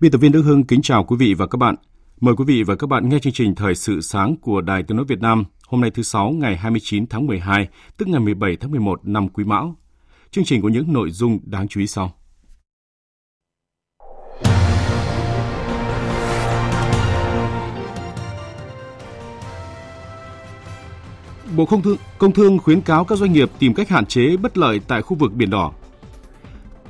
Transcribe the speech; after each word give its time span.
Biên 0.00 0.12
tập 0.12 0.18
viên 0.18 0.32
Đức 0.32 0.42
Hưng 0.42 0.64
kính 0.64 0.82
chào 0.82 1.04
quý 1.04 1.16
vị 1.16 1.34
và 1.34 1.46
các 1.46 1.56
bạn. 1.56 1.74
Mời 2.20 2.34
quý 2.36 2.44
vị 2.46 2.62
và 2.62 2.76
các 2.76 2.86
bạn 2.86 3.08
nghe 3.08 3.18
chương 3.18 3.32
trình 3.32 3.54
Thời 3.54 3.74
sự 3.74 4.00
sáng 4.00 4.36
của 4.36 4.60
Đài 4.60 4.82
Tiếng 4.82 4.96
nói 4.96 5.06
Việt 5.08 5.20
Nam 5.20 5.44
hôm 5.66 5.80
nay 5.80 5.90
thứ 5.90 6.02
Sáu 6.02 6.30
ngày 6.30 6.56
29 6.56 7.06
tháng 7.06 7.26
12, 7.26 7.68
tức 7.96 8.08
ngày 8.08 8.20
17 8.20 8.56
tháng 8.56 8.70
11 8.70 9.00
năm 9.04 9.28
Quý 9.28 9.44
Mão. 9.44 9.76
Chương 10.30 10.44
trình 10.44 10.62
có 10.62 10.68
những 10.68 10.92
nội 10.92 11.10
dung 11.10 11.38
đáng 11.44 11.68
chú 11.68 11.80
ý 11.80 11.86
sau. 11.86 12.12
Bộ 21.56 21.66
Công 21.66 21.82
Thương, 21.82 21.96
Công 22.18 22.32
Thương 22.32 22.58
khuyến 22.58 22.80
cáo 22.80 23.04
các 23.04 23.18
doanh 23.18 23.32
nghiệp 23.32 23.50
tìm 23.58 23.74
cách 23.74 23.88
hạn 23.88 24.06
chế 24.06 24.36
bất 24.36 24.58
lợi 24.58 24.80
tại 24.88 25.02
khu 25.02 25.16
vực 25.16 25.32
Biển 25.32 25.50
Đỏ 25.50 25.72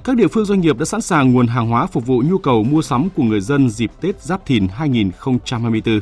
các 0.05 0.17
địa 0.17 0.29
phương 0.29 0.45
doanh 0.45 0.61
nghiệp 0.61 0.79
đã 0.79 0.85
sẵn 0.85 1.01
sàng 1.01 1.33
nguồn 1.33 1.47
hàng 1.47 1.69
hóa 1.69 1.87
phục 1.87 2.07
vụ 2.07 2.23
nhu 2.27 2.39
cầu 2.39 2.65
mua 2.65 2.83
sắm 2.83 3.09
của 3.17 3.23
người 3.23 3.41
dân 3.41 3.71
dịp 3.71 3.91
Tết 4.01 4.23
Giáp 4.23 4.47
Thìn 4.47 4.69
2024. 4.69 6.01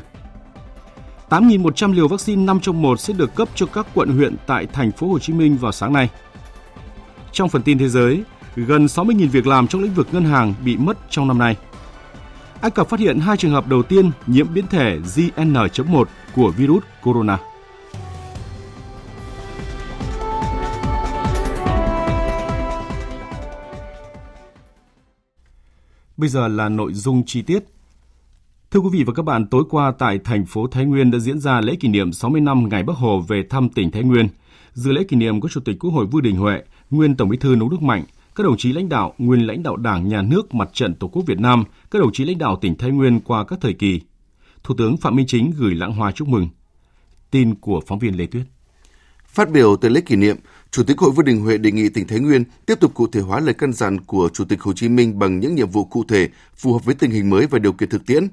8.100 1.30 1.92
liều 1.92 2.08
vaccine 2.08 2.44
5 2.44 2.60
trong 2.60 2.82
1 2.82 3.00
sẽ 3.00 3.14
được 3.14 3.34
cấp 3.34 3.48
cho 3.54 3.66
các 3.66 3.86
quận 3.94 4.08
huyện 4.08 4.36
tại 4.46 4.66
thành 4.66 4.92
phố 4.92 5.08
Hồ 5.08 5.18
Chí 5.18 5.32
Minh 5.32 5.56
vào 5.56 5.72
sáng 5.72 5.92
nay. 5.92 6.10
Trong 7.32 7.48
phần 7.48 7.62
tin 7.62 7.78
thế 7.78 7.88
giới, 7.88 8.22
gần 8.56 8.86
60.000 8.86 9.28
việc 9.28 9.46
làm 9.46 9.68
trong 9.68 9.82
lĩnh 9.82 9.94
vực 9.94 10.08
ngân 10.12 10.24
hàng 10.24 10.54
bị 10.64 10.76
mất 10.76 10.98
trong 11.10 11.28
năm 11.28 11.38
nay. 11.38 11.56
Ai 12.60 12.70
Cập 12.70 12.88
phát 12.88 13.00
hiện 13.00 13.20
hai 13.20 13.36
trường 13.36 13.52
hợp 13.52 13.68
đầu 13.68 13.82
tiên 13.82 14.10
nhiễm 14.26 14.54
biến 14.54 14.66
thể 14.66 14.98
JN.1 14.98 16.04
của 16.34 16.50
virus 16.50 16.82
corona. 17.02 17.38
Bây 26.18 26.28
giờ 26.28 26.48
là 26.48 26.68
nội 26.68 26.92
dung 26.94 27.22
chi 27.26 27.42
tiết. 27.42 27.64
Thưa 28.70 28.80
quý 28.80 28.88
vị 28.92 29.04
và 29.04 29.12
các 29.12 29.22
bạn, 29.22 29.46
tối 29.46 29.64
qua 29.70 29.92
tại 29.98 30.18
thành 30.18 30.46
phố 30.46 30.66
Thái 30.66 30.84
Nguyên 30.84 31.10
đã 31.10 31.18
diễn 31.18 31.38
ra 31.38 31.60
lễ 31.60 31.76
kỷ 31.80 31.88
niệm 31.88 32.12
60 32.12 32.40
năm 32.40 32.68
ngày 32.68 32.82
Bắc 32.82 32.96
Hồ 32.96 33.20
về 33.20 33.42
thăm 33.50 33.68
tỉnh 33.68 33.90
Thái 33.90 34.02
Nguyên. 34.02 34.28
Dự 34.72 34.92
lễ 34.92 35.04
kỷ 35.04 35.16
niệm 35.16 35.40
có 35.40 35.48
Chủ 35.48 35.60
tịch 35.60 35.76
Quốc 35.80 35.90
hội 35.90 36.06
Vương 36.06 36.22
Đình 36.22 36.36
Huệ, 36.36 36.62
nguyên 36.90 37.16
Tổng 37.16 37.28
Bí 37.28 37.36
thư 37.36 37.56
Nông 37.56 37.70
Đức 37.70 37.82
Mạnh, 37.82 38.04
các 38.34 38.44
đồng 38.44 38.56
chí 38.56 38.72
lãnh 38.72 38.88
đạo, 38.88 39.14
nguyên 39.18 39.46
lãnh 39.46 39.62
đạo 39.62 39.76
Đảng, 39.76 40.08
Nhà 40.08 40.22
nước, 40.22 40.54
Mặt 40.54 40.70
trận 40.72 40.94
Tổ 40.94 41.08
quốc 41.08 41.22
Việt 41.26 41.40
Nam, 41.40 41.64
các 41.90 41.98
đồng 41.98 42.12
chí 42.12 42.24
lãnh 42.24 42.38
đạo 42.38 42.58
tỉnh 42.60 42.78
Thái 42.78 42.90
Nguyên 42.90 43.20
qua 43.20 43.44
các 43.44 43.58
thời 43.62 43.72
kỳ. 43.72 44.00
Thủ 44.62 44.74
tướng 44.78 44.96
Phạm 44.96 45.16
Minh 45.16 45.26
Chính 45.26 45.50
gửi 45.56 45.74
lãng 45.74 45.92
hoa 45.92 46.12
chúc 46.12 46.28
mừng. 46.28 46.48
Tin 47.30 47.54
của 47.54 47.80
phóng 47.86 47.98
viên 47.98 48.18
Lê 48.18 48.26
Tuyết. 48.26 48.46
Phát 49.26 49.50
biểu 49.50 49.76
tại 49.76 49.90
lễ 49.90 50.00
kỷ 50.00 50.16
niệm, 50.16 50.36
Chủ 50.70 50.82
tịch 50.82 50.98
Hội 50.98 51.10
Vương 51.10 51.24
Đình 51.24 51.40
Huệ 51.40 51.58
đề 51.58 51.72
nghị 51.72 51.88
tỉnh 51.88 52.06
Thái 52.06 52.18
Nguyên 52.18 52.44
tiếp 52.66 52.80
tục 52.80 52.94
cụ 52.94 53.06
thể 53.06 53.20
hóa 53.20 53.40
lời 53.40 53.54
căn 53.54 53.72
dặn 53.72 54.00
của 54.00 54.28
Chủ 54.34 54.44
tịch 54.44 54.60
Hồ 54.60 54.72
Chí 54.72 54.88
Minh 54.88 55.18
bằng 55.18 55.40
những 55.40 55.54
nhiệm 55.54 55.70
vụ 55.70 55.84
cụ 55.84 56.04
thể 56.08 56.28
phù 56.56 56.72
hợp 56.72 56.84
với 56.84 56.94
tình 56.94 57.10
hình 57.10 57.30
mới 57.30 57.46
và 57.46 57.58
điều 57.58 57.72
kiện 57.72 57.88
thực 57.88 58.06
tiễn. 58.06 58.28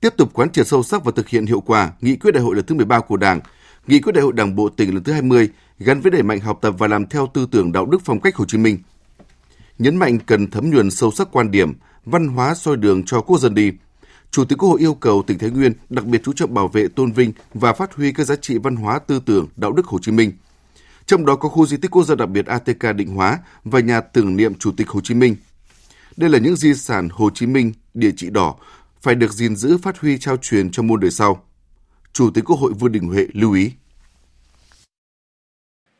Tiếp 0.00 0.14
tục 0.16 0.30
quán 0.32 0.52
triệt 0.52 0.66
sâu 0.66 0.82
sắc 0.82 1.04
và 1.04 1.12
thực 1.16 1.28
hiện 1.28 1.46
hiệu 1.46 1.60
quả 1.60 1.92
nghị 2.00 2.16
quyết 2.16 2.30
đại 2.30 2.42
hội 2.42 2.56
lần 2.56 2.66
thứ 2.66 2.74
13 2.74 3.00
của 3.00 3.16
Đảng, 3.16 3.40
nghị 3.86 4.00
quyết 4.00 4.12
đại 4.12 4.24
hội 4.24 4.32
Đảng 4.32 4.56
bộ 4.56 4.68
tỉnh 4.68 4.94
lần 4.94 5.04
thứ 5.04 5.12
20 5.12 5.48
gắn 5.78 6.00
với 6.00 6.10
đẩy 6.10 6.22
mạnh 6.22 6.40
học 6.40 6.58
tập 6.62 6.74
và 6.78 6.86
làm 6.86 7.06
theo 7.06 7.30
tư 7.34 7.46
tưởng 7.50 7.72
đạo 7.72 7.86
đức 7.86 7.98
phong 8.04 8.20
cách 8.20 8.36
Hồ 8.36 8.44
Chí 8.44 8.58
Minh. 8.58 8.78
Nhấn 9.78 9.96
mạnh 9.96 10.18
cần 10.26 10.50
thấm 10.50 10.70
nhuần 10.70 10.90
sâu 10.90 11.10
sắc 11.10 11.28
quan 11.32 11.50
điểm, 11.50 11.72
văn 12.04 12.28
hóa 12.28 12.54
soi 12.54 12.76
đường 12.76 13.02
cho 13.04 13.20
quốc 13.20 13.40
dân 13.40 13.54
đi. 13.54 13.72
Chủ 14.30 14.44
tịch 14.44 14.58
Quốc 14.58 14.68
hội 14.68 14.80
yêu 14.80 14.94
cầu 14.94 15.22
tỉnh 15.26 15.38
Thái 15.38 15.50
Nguyên 15.50 15.72
đặc 15.90 16.04
biệt 16.04 16.20
chú 16.24 16.32
trọng 16.32 16.54
bảo 16.54 16.68
vệ, 16.68 16.88
tôn 16.88 17.12
vinh 17.12 17.32
và 17.54 17.72
phát 17.72 17.94
huy 17.94 18.12
các 18.12 18.24
giá 18.24 18.36
trị 18.36 18.58
văn 18.58 18.76
hóa 18.76 18.98
tư 18.98 19.20
tưởng, 19.26 19.48
đạo 19.56 19.72
đức 19.72 19.86
Hồ 19.86 19.98
Chí 20.02 20.12
Minh– 20.12 20.32
trong 21.06 21.26
đó 21.26 21.36
có 21.36 21.48
khu 21.48 21.66
di 21.66 21.76
tích 21.76 21.90
quốc 21.90 22.04
gia 22.04 22.14
đặc 22.14 22.28
biệt 22.28 22.46
ATK 22.46 22.96
Định 22.96 23.08
Hóa 23.08 23.38
và 23.64 23.80
nhà 23.80 24.00
tưởng 24.00 24.36
niệm 24.36 24.54
Chủ 24.54 24.72
tịch 24.76 24.88
Hồ 24.88 25.00
Chí 25.00 25.14
Minh. 25.14 25.36
Đây 26.16 26.30
là 26.30 26.38
những 26.38 26.56
di 26.56 26.74
sản 26.74 27.08
Hồ 27.12 27.30
Chí 27.34 27.46
Minh, 27.46 27.72
địa 27.94 28.10
chỉ 28.16 28.30
đỏ, 28.30 28.54
phải 29.00 29.14
được 29.14 29.32
gìn 29.32 29.56
giữ 29.56 29.78
phát 29.78 29.98
huy 29.98 30.18
trao 30.18 30.36
truyền 30.36 30.70
cho 30.70 30.82
muôn 30.82 31.00
đời 31.00 31.10
sau. 31.10 31.44
Chủ 32.12 32.30
tịch 32.34 32.44
Quốc 32.44 32.58
hội 32.58 32.72
Vương 32.72 32.92
Đình 32.92 33.08
Huệ 33.08 33.26
lưu 33.32 33.52
ý. 33.52 33.72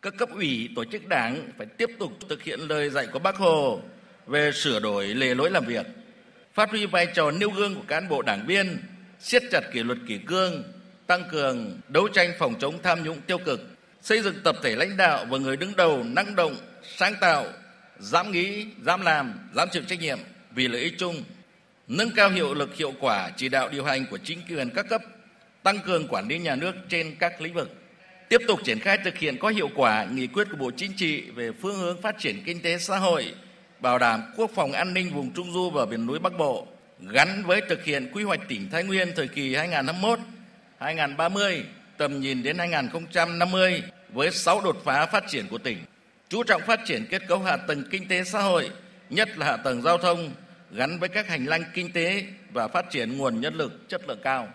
Các 0.03 0.15
cấp 0.19 0.29
ủy, 0.35 0.69
tổ 0.77 0.85
chức 0.85 1.07
đảng 1.07 1.49
phải 1.59 1.67
tiếp 1.67 1.91
tục 1.99 2.13
thực 2.29 2.43
hiện 2.43 2.61
lời 2.61 2.91
dạy 2.91 3.07
của 3.13 3.19
Bác 3.19 3.37
Hồ 3.37 3.81
về 4.27 4.51
sửa 4.55 4.81
đổi 4.81 5.07
lề 5.07 5.35
lối 5.35 5.51
làm 5.51 5.67
việc, 5.67 5.87
phát 6.55 6.71
huy 6.71 6.87
vai 6.87 7.07
trò 7.15 7.31
nêu 7.31 7.51
gương 7.51 7.75
của 7.75 7.85
cán 7.89 8.09
bộ 8.09 8.23
đảng 8.23 8.47
viên, 8.47 8.83
siết 9.21 9.43
chặt 9.53 9.61
kỷ 9.73 9.83
luật 9.83 9.99
kỷ 10.09 10.19
cương, 10.19 10.63
tăng 11.07 11.23
cường 11.31 11.81
đấu 11.89 12.09
tranh 12.09 12.31
phòng 12.39 12.55
chống 12.59 12.79
tham 12.83 13.05
nhũng 13.05 13.21
tiêu 13.21 13.39
cực, 13.39 13.76
xây 14.07 14.23
dựng 14.23 14.41
tập 14.45 14.57
thể 14.63 14.77
lãnh 14.77 14.97
đạo 14.97 15.25
và 15.29 15.39
người 15.39 15.57
đứng 15.57 15.77
đầu 15.77 16.05
năng 16.05 16.37
động, 16.37 16.57
sáng 16.97 17.15
tạo, 17.21 17.45
dám 17.99 18.33
nghĩ, 18.33 18.67
dám 18.83 19.01
làm, 19.01 19.39
dám 19.55 19.69
chịu 19.73 19.83
trách 19.89 20.01
nhiệm 20.01 20.19
vì 20.51 20.69
lợi 20.69 20.81
ích 20.81 20.95
chung, 20.99 21.25
nâng 21.89 22.11
cao 22.11 22.31
hiệu 22.31 22.55
lực 22.55 22.77
hiệu 22.77 22.93
quả 23.01 23.31
chỉ 23.37 23.49
đạo 23.49 23.69
điều 23.69 23.85
hành 23.85 24.07
của 24.11 24.19
chính 24.19 24.39
quyền 24.49 24.71
các 24.71 24.89
cấp, 24.89 25.03
tăng 25.63 25.79
cường 25.79 26.09
quản 26.09 26.29
lý 26.29 26.39
nhà 26.39 26.57
nước 26.57 26.75
trên 26.89 27.17
các 27.19 27.41
lĩnh 27.41 27.55
vực, 27.55 27.75
tiếp 28.29 28.41
tục 28.49 28.61
triển 28.65 28.81
khai 28.81 28.99
thực 29.05 29.19
hiện 29.19 29.39
có 29.39 29.49
hiệu 29.49 29.69
quả 29.77 30.07
nghị 30.13 30.27
quyết 30.27 30.49
của 30.51 30.57
Bộ 30.57 30.71
Chính 30.77 30.93
trị 30.93 31.31
về 31.31 31.53
phương 31.53 31.77
hướng 31.77 32.03
phát 32.03 32.19
triển 32.19 32.43
kinh 32.45 32.63
tế 32.63 32.79
xã 32.79 32.97
hội, 32.97 33.35
bảo 33.81 33.99
đảm 33.99 34.23
quốc 34.37 34.51
phòng 34.55 34.73
an 34.73 34.95
ninh 34.95 35.11
vùng 35.11 35.33
Trung 35.33 35.53
du 35.53 35.71
và 35.71 35.85
miền 35.85 36.07
núi 36.07 36.19
Bắc 36.19 36.39
Bộ, 36.39 36.67
gắn 37.01 37.43
với 37.47 37.61
thực 37.69 37.85
hiện 37.85 38.11
quy 38.13 38.23
hoạch 38.23 38.41
tỉnh 38.49 38.71
Thái 38.71 38.85
Nguyên 38.85 39.13
thời 39.17 39.29
kỳ 39.29 39.55
2021 39.55 40.19
2030 40.79 41.65
tầm 41.97 42.21
nhìn 42.21 42.43
đến 42.43 42.59
2050 42.59 43.83
với 44.17 44.31
6 44.31 44.61
đột 44.65 44.77
phá 44.85 45.07
phát 45.07 45.25
triển 45.29 45.47
của 45.51 45.59
tỉnh, 45.59 45.79
chú 46.29 46.43
trọng 46.43 46.63
phát 46.67 46.81
triển 46.85 47.07
kết 47.11 47.23
cấu 47.29 47.39
hạ 47.39 47.57
tầng 47.57 47.85
kinh 47.91 48.09
tế 48.09 48.25
xã 48.25 48.43
hội, 48.43 48.71
nhất 49.11 49.39
là 49.39 49.47
hạ 49.47 49.57
tầng 49.57 49.83
giao 49.83 49.99
thông 49.99 50.31
gắn 50.73 50.99
với 51.01 51.09
các 51.09 51.29
hành 51.29 51.47
lang 51.47 51.63
kinh 51.75 51.93
tế 51.93 52.25
và 52.53 52.69
phát 52.69 52.91
triển 52.91 53.19
nguồn 53.19 53.41
nhân 53.41 53.55
lực 53.55 53.89
chất 53.89 54.09
lượng 54.09 54.19
cao. 54.23 54.49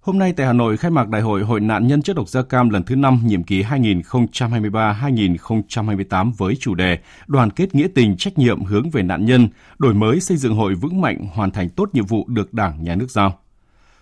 Hôm 0.00 0.18
nay 0.18 0.32
tại 0.36 0.46
Hà 0.46 0.52
Nội 0.52 0.76
khai 0.76 0.90
mạc 0.90 1.08
Đại 1.08 1.22
hội 1.22 1.42
Hội 1.42 1.60
nạn 1.60 1.86
nhân 1.86 2.02
chất 2.02 2.16
độc 2.16 2.28
da 2.28 2.42
cam 2.42 2.70
lần 2.70 2.82
thứ 2.82 2.96
5 2.96 3.20
nhiệm 3.24 3.42
kỳ 3.42 3.62
2023-2028 3.62 6.32
với 6.32 6.56
chủ 6.60 6.74
đề 6.74 6.98
Đoàn 7.26 7.50
kết 7.50 7.74
nghĩa 7.74 7.88
tình 7.94 8.16
trách 8.16 8.38
nhiệm 8.38 8.64
hướng 8.64 8.90
về 8.90 9.02
nạn 9.02 9.26
nhân, 9.26 9.48
đổi 9.78 9.94
mới 9.94 10.20
xây 10.20 10.36
dựng 10.36 10.54
hội 10.54 10.74
vững 10.74 11.00
mạnh 11.00 11.26
hoàn 11.32 11.50
thành 11.50 11.68
tốt 11.68 11.88
nhiệm 11.92 12.06
vụ 12.06 12.24
được 12.28 12.54
Đảng, 12.54 12.84
Nhà 12.84 12.94
nước 12.94 13.10
giao. 13.10 13.38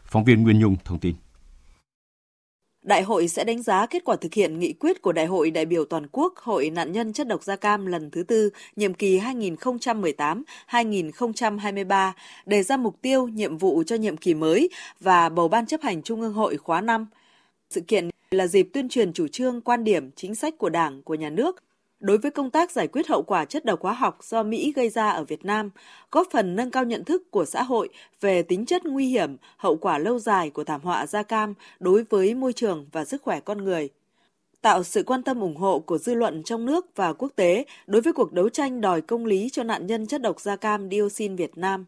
Phóng 0.04 0.25
viên 0.25 0.43
Nguyên 0.43 0.59
Nhung 0.59 0.77
thông 0.84 0.99
tin. 0.99 1.15
Đại 2.84 3.03
hội 3.03 3.28
sẽ 3.28 3.45
đánh 3.45 3.62
giá 3.62 3.87
kết 3.87 4.05
quả 4.05 4.17
thực 4.17 4.34
hiện 4.34 4.59
nghị 4.59 4.72
quyết 4.72 5.03
của 5.03 5.12
Đại 5.12 5.27
hội 5.27 5.50
đại 5.50 5.67
biểu 5.67 5.84
toàn 5.84 6.06
quốc 6.12 6.37
Hội 6.37 6.71
nạn 6.71 6.93
nhân 6.93 7.12
chất 7.12 7.28
độc 7.28 7.43
da 7.43 7.56
cam 7.56 7.87
lần 7.87 8.10
thứ 8.10 8.22
tư, 8.22 8.51
nhiệm 8.77 8.95
kỳ 8.95 9.21
2018-2023, 9.21 12.13
đề 12.47 12.63
ra 12.63 12.77
mục 12.77 13.03
tiêu, 13.03 13.28
nhiệm 13.28 13.59
vụ 13.59 13.83
cho 13.86 13.97
nhiệm 13.97 14.16
kỳ 14.16 14.34
mới 14.34 14.71
và 15.01 15.28
bầu 15.28 15.48
ban 15.48 15.66
chấp 15.66 15.83
hành 15.83 16.03
Trung 16.03 16.21
ương 16.21 16.33
hội 16.33 16.57
khóa 16.57 16.81
5. 16.81 17.07
Sự 17.71 17.81
kiện 17.81 18.10
là 18.31 18.47
dịp 18.47 18.69
tuyên 18.72 18.89
truyền 18.89 19.13
chủ 19.13 19.28
trương, 19.28 19.60
quan 19.60 19.84
điểm, 19.84 20.10
chính 20.16 20.34
sách 20.34 20.59
của 20.59 20.69
Đảng, 20.69 21.03
của 21.03 21.15
Nhà 21.15 21.30
nước 21.30 21.63
đối 22.04 22.18
với 22.18 22.30
công 22.30 22.51
tác 22.51 22.71
giải 22.71 22.89
quyết 22.89 23.06
hậu 23.09 23.22
quả 23.22 23.45
chất 23.45 23.65
độc 23.65 23.83
hóa 23.83 23.92
học 23.92 24.18
do 24.22 24.42
Mỹ 24.42 24.72
gây 24.77 24.89
ra 24.89 25.10
ở 25.10 25.24
Việt 25.24 25.45
Nam, 25.45 25.71
góp 26.10 26.28
phần 26.30 26.56
nâng 26.56 26.71
cao 26.71 26.84
nhận 26.84 27.04
thức 27.04 27.30
của 27.30 27.45
xã 27.45 27.62
hội 27.62 27.89
về 28.21 28.42
tính 28.42 28.66
chất 28.66 28.84
nguy 28.86 29.06
hiểm, 29.06 29.36
hậu 29.56 29.77
quả 29.77 29.98
lâu 29.98 30.18
dài 30.18 30.51
của 30.51 30.65
thảm 30.65 30.80
họa 30.80 31.06
da 31.06 31.22
cam 31.22 31.54
đối 31.80 32.04
với 32.04 32.34
môi 32.34 32.53
trường 32.53 32.86
và 32.92 33.04
sức 33.04 33.22
khỏe 33.22 33.41
con 33.41 33.65
người 33.65 33.89
tạo 34.62 34.83
sự 34.83 35.03
quan 35.03 35.22
tâm 35.22 35.41
ủng 35.41 35.56
hộ 35.56 35.78
của 35.78 35.98
dư 35.98 36.15
luận 36.15 36.42
trong 36.42 36.65
nước 36.65 36.86
và 36.97 37.12
quốc 37.12 37.33
tế 37.36 37.65
đối 37.86 38.03
với 38.03 38.12
cuộc 38.12 38.33
đấu 38.33 38.48
tranh 38.48 38.80
đòi 38.80 39.01
công 39.01 39.27
lý 39.27 39.48
cho 39.53 39.62
nạn 39.62 39.86
nhân 39.86 40.06
chất 40.06 40.22
độc 40.22 40.41
da 40.41 40.56
cam 40.56 40.91
dioxin 40.91 41.36
Việt 41.36 41.59
Nam. 41.59 41.84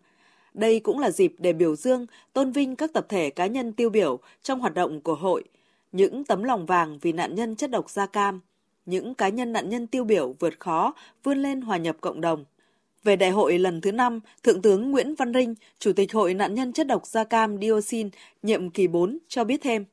Đây 0.54 0.80
cũng 0.80 0.98
là 0.98 1.10
dịp 1.10 1.34
để 1.38 1.52
biểu 1.52 1.76
dương, 1.76 2.06
tôn 2.32 2.52
vinh 2.52 2.76
các 2.76 2.92
tập 2.92 3.06
thể 3.08 3.30
cá 3.30 3.46
nhân 3.46 3.72
tiêu 3.72 3.90
biểu 3.90 4.18
trong 4.42 4.60
hoạt 4.60 4.74
động 4.74 5.00
của 5.00 5.14
hội, 5.14 5.44
những 5.92 6.24
tấm 6.24 6.42
lòng 6.42 6.66
vàng 6.66 6.98
vì 7.02 7.12
nạn 7.12 7.34
nhân 7.34 7.56
chất 7.56 7.70
độc 7.70 7.90
da 7.90 8.06
cam– 8.06 8.40
những 8.86 9.14
cá 9.14 9.28
nhân 9.28 9.52
nạn 9.52 9.68
nhân 9.68 9.86
tiêu 9.86 10.04
biểu 10.04 10.34
vượt 10.38 10.60
khó, 10.60 10.94
vươn 11.24 11.42
lên 11.42 11.60
hòa 11.60 11.76
nhập 11.76 11.96
cộng 12.00 12.20
đồng. 12.20 12.44
Về 13.04 13.16
đại 13.16 13.30
hội 13.30 13.58
lần 13.58 13.80
thứ 13.80 13.92
5, 13.92 14.20
Thượng 14.42 14.62
tướng 14.62 14.90
Nguyễn 14.90 15.14
Văn 15.14 15.34
Rinh, 15.34 15.54
Chủ 15.78 15.92
tịch 15.92 16.12
Hội 16.12 16.34
nạn 16.34 16.54
nhân 16.54 16.72
chất 16.72 16.86
độc 16.86 17.06
da 17.06 17.24
cam 17.24 17.60
dioxin 17.60 18.10
nhiệm 18.42 18.70
kỳ 18.70 18.86
4 18.86 19.18
cho 19.28 19.44
biết 19.44 19.60
thêm. 19.62 19.84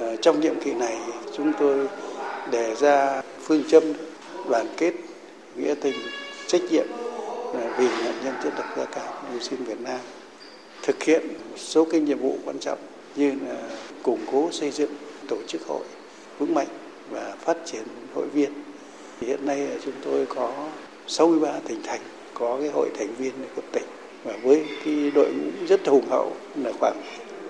Ờ, 0.00 0.16
trong 0.16 0.40
nhiệm 0.40 0.60
kỳ 0.64 0.74
này, 0.74 0.96
chúng 1.36 1.52
tôi 1.58 1.88
đề 2.52 2.74
ra 2.74 3.22
phương 3.40 3.62
châm 3.68 3.82
đoàn 4.50 4.66
kết, 4.76 4.94
nghĩa 5.56 5.74
tình, 5.80 5.94
trách 6.46 6.62
nhiệm 6.70 6.86
ờ, 7.54 7.74
vì 7.78 7.88
nạn 7.88 8.14
nhân 8.24 8.34
chất 8.42 8.52
độc 8.58 8.66
da 8.76 8.84
cam 8.84 9.32
dioxin 9.32 9.64
Việt 9.64 9.80
Nam 9.80 10.00
thực 10.82 11.02
hiện 11.02 11.28
một 11.28 11.56
số 11.56 11.84
cái 11.84 12.00
nhiệm 12.00 12.18
vụ 12.18 12.38
quan 12.44 12.58
trọng 12.58 12.78
như 13.16 13.32
là 13.46 13.68
củng 14.02 14.20
cố 14.32 14.48
xây 14.52 14.70
dựng 14.70 14.90
tổ 15.28 15.36
chức 15.46 15.62
hội 15.66 15.84
vững 16.38 16.54
mạnh 16.54 16.66
và 17.10 17.34
phát 17.40 17.56
triển 17.64 17.82
hội 18.14 18.26
viên. 18.26 18.50
Hiện 19.20 19.46
nay 19.46 19.68
chúng 19.84 19.94
tôi 20.04 20.26
có 20.26 20.68
63 21.06 21.52
tỉnh 21.68 21.80
thành, 21.84 22.00
có 22.34 22.56
cái 22.60 22.70
hội 22.74 22.90
thành 22.98 23.14
viên 23.18 23.32
của 23.56 23.62
tỉnh 23.72 23.84
và 24.24 24.32
với 24.42 24.64
cái 24.84 25.10
đội 25.14 25.32
ngũ 25.32 25.66
rất 25.66 25.86
hùng 25.86 26.06
hậu 26.08 26.32
là 26.56 26.72
khoảng 26.80 27.02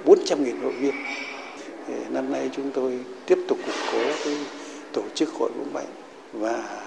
400.000 0.05 0.63
hội 0.63 0.73
viên. 0.73 0.95
Thì 1.87 1.95
năm 2.11 2.33
nay 2.33 2.51
chúng 2.57 2.71
tôi 2.71 2.99
tiếp 3.27 3.39
tục 3.49 3.59
củng 3.67 3.75
cố 3.93 3.99
cái 4.25 4.37
tổ 4.93 5.03
chức 5.15 5.29
hội 5.29 5.51
vững 5.59 5.73
mạnh 5.73 5.87
và 6.33 6.81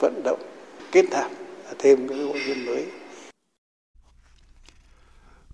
vận 0.00 0.20
động 0.24 0.40
kết 0.92 1.04
nạp 1.10 1.30
thêm 1.78 2.08
các 2.08 2.14
hội 2.14 2.38
viên 2.46 2.66
mới 2.66 2.84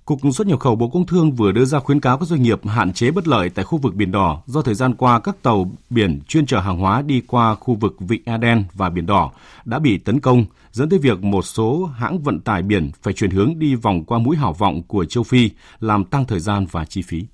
Cục 0.05 0.21
xuất 0.35 0.47
nhập 0.47 0.61
khẩu 0.61 0.77
Bộ 0.77 0.89
Công 0.89 1.07
Thương 1.07 1.33
vừa 1.33 1.53
đưa 1.53 1.65
ra 1.65 1.81
khuyến 1.81 2.01
cáo 2.01 2.19
các 2.19 2.29
doanh 2.29 2.43
nghiệp 2.43 2.67
hạn 2.67 2.93
chế 2.93 3.11
bất 3.11 3.29
lợi 3.29 3.51
tại 3.51 3.65
khu 3.65 3.79
vực 3.79 3.95
Biển 3.95 4.13
Đỏ 4.13 4.43
do 4.47 4.63
thời 4.63 4.75
gian 4.75 4.95
qua 4.95 5.21
các 5.21 5.43
tàu 5.43 5.71
biển 5.91 6.21
chuyên 6.29 6.47
chở 6.47 6.61
hàng 6.61 6.79
hóa 6.79 7.03
đi 7.03 7.23
qua 7.27 7.55
khu 7.55 7.75
vực 7.75 7.97
Vịnh 8.01 8.23
Aden 8.25 8.65
và 8.75 8.91
Biển 8.91 9.07
Đỏ 9.07 9.33
đã 9.65 9.79
bị 9.79 9.99
tấn 9.99 10.21
công, 10.21 10.45
dẫn 10.73 10.89
tới 10.89 10.99
việc 10.99 11.23
một 11.23 11.43
số 11.43 11.85
hãng 11.85 12.19
vận 12.19 12.41
tải 12.41 12.63
biển 12.63 12.91
phải 13.03 13.15
chuyển 13.15 13.31
hướng 13.31 13.59
đi 13.59 13.75
vòng 13.75 14.05
qua 14.05 14.19
mũi 14.19 14.37
hảo 14.37 14.53
vọng 14.53 14.83
của 14.83 15.05
châu 15.05 15.25
Phi, 15.25 15.51
làm 15.81 16.05
tăng 16.05 16.25
thời 16.25 16.41
gian 16.41 16.67
và 16.71 16.85
chi 16.85 17.03
phí. 17.03 17.25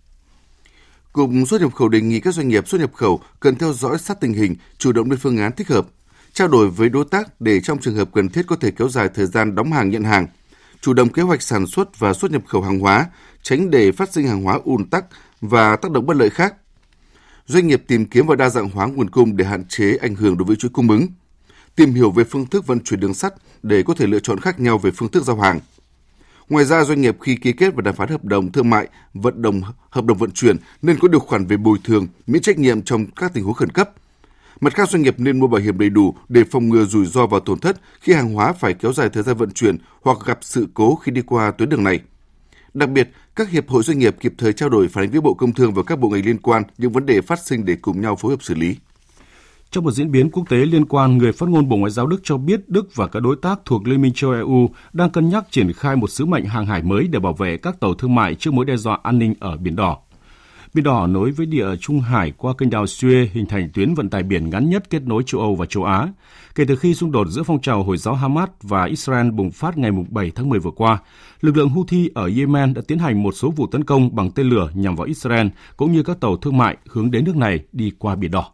Cục 1.12 1.30
xuất 1.48 1.60
nhập 1.60 1.74
khẩu 1.74 1.88
đề 1.88 2.00
nghị 2.00 2.20
các 2.20 2.34
doanh 2.34 2.48
nghiệp 2.48 2.68
xuất 2.68 2.80
nhập 2.80 2.90
khẩu 2.94 3.20
cần 3.40 3.56
theo 3.56 3.72
dõi 3.72 3.98
sát 3.98 4.20
tình 4.20 4.32
hình, 4.32 4.56
chủ 4.78 4.92
động 4.92 5.10
lên 5.10 5.18
phương 5.18 5.38
án 5.38 5.52
thích 5.56 5.68
hợp, 5.68 5.86
trao 6.32 6.48
đổi 6.48 6.70
với 6.70 6.88
đối 6.88 7.04
tác 7.04 7.40
để 7.40 7.60
trong 7.60 7.78
trường 7.78 7.94
hợp 7.94 8.08
cần 8.12 8.28
thiết 8.28 8.46
có 8.46 8.56
thể 8.56 8.70
kéo 8.70 8.88
dài 8.88 9.08
thời 9.14 9.26
gian 9.26 9.54
đóng 9.54 9.72
hàng 9.72 9.90
nhận 9.90 10.04
hàng– 10.04 10.26
chủ 10.80 10.92
động 10.92 11.08
kế 11.08 11.22
hoạch 11.22 11.42
sản 11.42 11.66
xuất 11.66 11.98
và 11.98 12.12
xuất 12.12 12.30
nhập 12.30 12.42
khẩu 12.46 12.62
hàng 12.62 12.78
hóa, 12.78 13.06
tránh 13.42 13.70
để 13.70 13.92
phát 13.92 14.12
sinh 14.12 14.26
hàng 14.26 14.42
hóa 14.42 14.58
ùn 14.64 14.90
tắc 14.90 15.04
và 15.40 15.76
tác 15.76 15.90
động 15.90 16.06
bất 16.06 16.16
lợi 16.16 16.30
khác. 16.30 16.54
Doanh 17.46 17.66
nghiệp 17.66 17.82
tìm 17.86 18.06
kiếm 18.06 18.26
và 18.26 18.36
đa 18.36 18.48
dạng 18.48 18.70
hóa 18.70 18.86
nguồn 18.86 19.10
cung 19.10 19.36
để 19.36 19.44
hạn 19.44 19.64
chế 19.68 19.96
ảnh 19.96 20.14
hưởng 20.14 20.38
đối 20.38 20.44
với 20.44 20.56
chuỗi 20.56 20.70
cung 20.74 20.90
ứng. 20.90 21.06
Tìm 21.76 21.94
hiểu 21.94 22.10
về 22.10 22.24
phương 22.24 22.46
thức 22.46 22.66
vận 22.66 22.80
chuyển 22.80 23.00
đường 23.00 23.14
sắt 23.14 23.34
để 23.62 23.82
có 23.82 23.94
thể 23.94 24.06
lựa 24.06 24.20
chọn 24.20 24.40
khác 24.40 24.60
nhau 24.60 24.78
về 24.78 24.90
phương 24.96 25.08
thức 25.08 25.24
giao 25.24 25.40
hàng. 25.40 25.60
Ngoài 26.48 26.64
ra, 26.64 26.84
doanh 26.84 27.00
nghiệp 27.00 27.16
khi 27.20 27.36
ký 27.36 27.52
kết 27.52 27.74
và 27.74 27.82
đàm 27.82 27.94
phán 27.94 28.08
hợp 28.08 28.24
đồng 28.24 28.52
thương 28.52 28.70
mại, 28.70 28.88
vận 29.14 29.42
động 29.42 29.60
hợp 29.90 30.04
đồng 30.04 30.18
vận 30.18 30.30
chuyển 30.30 30.56
nên 30.82 30.98
có 30.98 31.08
điều 31.08 31.20
khoản 31.20 31.46
về 31.46 31.56
bồi 31.56 31.78
thường, 31.84 32.06
miễn 32.26 32.42
trách 32.42 32.58
nhiệm 32.58 32.82
trong 32.82 33.06
các 33.06 33.34
tình 33.34 33.44
huống 33.44 33.54
khẩn 33.54 33.70
cấp– 33.70 33.90
Mặt 34.60 34.74
khác, 34.74 34.90
doanh 34.90 35.02
nghiệp 35.02 35.14
nên 35.18 35.40
mua 35.40 35.46
bảo 35.46 35.60
hiểm 35.60 35.78
đầy 35.78 35.90
đủ 35.90 36.14
để 36.28 36.44
phòng 36.50 36.68
ngừa 36.68 36.84
rủi 36.84 37.06
ro 37.06 37.26
và 37.26 37.38
tổn 37.44 37.58
thất 37.58 37.80
khi 38.00 38.12
hàng 38.12 38.34
hóa 38.34 38.52
phải 38.52 38.74
kéo 38.74 38.92
dài 38.92 39.08
thời 39.08 39.22
gian 39.22 39.36
vận 39.36 39.50
chuyển 39.50 39.76
hoặc 40.02 40.18
gặp 40.26 40.38
sự 40.40 40.68
cố 40.74 40.94
khi 40.94 41.12
đi 41.12 41.22
qua 41.22 41.50
tuyến 41.50 41.68
đường 41.68 41.84
này. 41.84 42.00
Đặc 42.74 42.90
biệt, 42.90 43.10
các 43.36 43.50
hiệp 43.50 43.68
hội 43.68 43.82
doanh 43.82 43.98
nghiệp 43.98 44.16
kịp 44.20 44.32
thời 44.38 44.52
trao 44.52 44.68
đổi 44.68 44.88
phản 44.88 45.04
ánh 45.04 45.10
với 45.10 45.20
Bộ 45.20 45.34
Công 45.34 45.52
Thương 45.52 45.74
và 45.74 45.82
các 45.82 45.98
bộ 45.98 46.08
ngành 46.08 46.24
liên 46.24 46.38
quan 46.38 46.62
những 46.78 46.92
vấn 46.92 47.06
đề 47.06 47.20
phát 47.20 47.38
sinh 47.38 47.64
để 47.64 47.76
cùng 47.82 48.00
nhau 48.00 48.16
phối 48.16 48.32
hợp 48.32 48.42
xử 48.42 48.54
lý. 48.54 48.76
Trong 49.70 49.84
một 49.84 49.90
diễn 49.90 50.10
biến 50.10 50.30
quốc 50.30 50.48
tế 50.48 50.56
liên 50.56 50.86
quan, 50.86 51.18
người 51.18 51.32
phát 51.32 51.48
ngôn 51.48 51.68
Bộ 51.68 51.76
Ngoại 51.76 51.90
giao 51.90 52.06
Đức 52.06 52.20
cho 52.22 52.36
biết 52.36 52.68
Đức 52.68 52.94
và 52.94 53.06
các 53.06 53.20
đối 53.20 53.36
tác 53.42 53.60
thuộc 53.64 53.88
Liên 53.88 54.02
minh 54.02 54.12
châu 54.14 54.32
EU 54.32 54.70
đang 54.92 55.10
cân 55.10 55.28
nhắc 55.28 55.44
triển 55.50 55.72
khai 55.72 55.96
một 55.96 56.10
sứ 56.10 56.26
mệnh 56.26 56.44
hàng 56.44 56.66
hải 56.66 56.82
mới 56.82 57.08
để 57.08 57.18
bảo 57.18 57.32
vệ 57.32 57.56
các 57.56 57.80
tàu 57.80 57.94
thương 57.94 58.14
mại 58.14 58.34
trước 58.34 58.54
mối 58.54 58.64
đe 58.64 58.76
dọa 58.76 58.98
an 59.02 59.18
ninh 59.18 59.34
ở 59.40 59.56
Biển 59.56 59.76
Đỏ. 59.76 59.98
Biển 60.74 60.84
Đỏ 60.84 61.06
nối 61.06 61.30
với 61.30 61.46
địa 61.46 61.76
Trung 61.80 62.00
Hải 62.00 62.32
qua 62.36 62.52
kênh 62.58 62.70
đào 62.70 62.84
Suez 62.84 63.26
hình 63.32 63.46
thành 63.46 63.70
tuyến 63.74 63.94
vận 63.94 64.10
tải 64.10 64.22
biển 64.22 64.50
ngắn 64.50 64.70
nhất 64.70 64.90
kết 64.90 65.02
nối 65.02 65.22
châu 65.26 65.40
Âu 65.40 65.54
và 65.54 65.66
châu 65.66 65.84
Á. 65.84 66.08
Kể 66.54 66.64
từ 66.68 66.76
khi 66.76 66.94
xung 66.94 67.12
đột 67.12 67.28
giữa 67.28 67.42
phong 67.42 67.60
trào 67.60 67.82
Hồi 67.82 67.96
giáo 67.96 68.14
Hamas 68.14 68.48
và 68.62 68.84
Israel 68.84 69.30
bùng 69.30 69.50
phát 69.50 69.78
ngày 69.78 69.90
7 70.08 70.32
tháng 70.34 70.48
10 70.48 70.58
vừa 70.58 70.70
qua, 70.70 70.98
lực 71.40 71.56
lượng 71.56 71.68
Houthi 71.68 72.10
ở 72.14 72.30
Yemen 72.36 72.74
đã 72.74 72.82
tiến 72.88 72.98
hành 72.98 73.22
một 73.22 73.32
số 73.32 73.50
vụ 73.50 73.66
tấn 73.66 73.84
công 73.84 74.16
bằng 74.16 74.30
tên 74.30 74.48
lửa 74.48 74.70
nhằm 74.74 74.96
vào 74.96 75.06
Israel 75.06 75.46
cũng 75.76 75.92
như 75.92 76.02
các 76.02 76.20
tàu 76.20 76.36
thương 76.36 76.56
mại 76.56 76.76
hướng 76.88 77.10
đến 77.10 77.24
nước 77.24 77.36
này 77.36 77.58
đi 77.72 77.92
qua 77.98 78.14
Biển 78.14 78.30
Đỏ. 78.30 78.50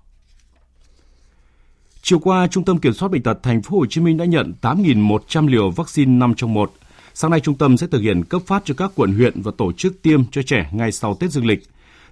Chiều 2.02 2.18
qua, 2.18 2.46
Trung 2.46 2.64
tâm 2.64 2.78
Kiểm 2.78 2.92
soát 2.92 3.08
bệnh 3.08 3.22
tật 3.22 3.42
thành 3.42 3.62
phố 3.62 3.78
Hồ 3.78 3.86
Chí 3.86 4.00
Minh 4.00 4.16
đã 4.16 4.24
nhận 4.24 4.52
8.100 4.62 5.48
liều 5.48 5.70
vaccine 5.70 6.12
5 6.12 6.34
trong 6.34 6.54
1. 6.54 6.72
Sáng 7.14 7.30
nay, 7.30 7.40
trung 7.40 7.54
tâm 7.54 7.76
sẽ 7.76 7.86
thực 7.86 8.00
hiện 8.00 8.24
cấp 8.24 8.42
phát 8.46 8.62
cho 8.64 8.74
các 8.74 8.92
quận 8.94 9.14
huyện 9.14 9.42
và 9.42 9.52
tổ 9.58 9.72
chức 9.72 10.02
tiêm 10.02 10.24
cho 10.30 10.42
trẻ 10.42 10.70
ngay 10.72 10.92
sau 10.92 11.14
Tết 11.14 11.30
Dương 11.30 11.46
lịch. 11.46 11.62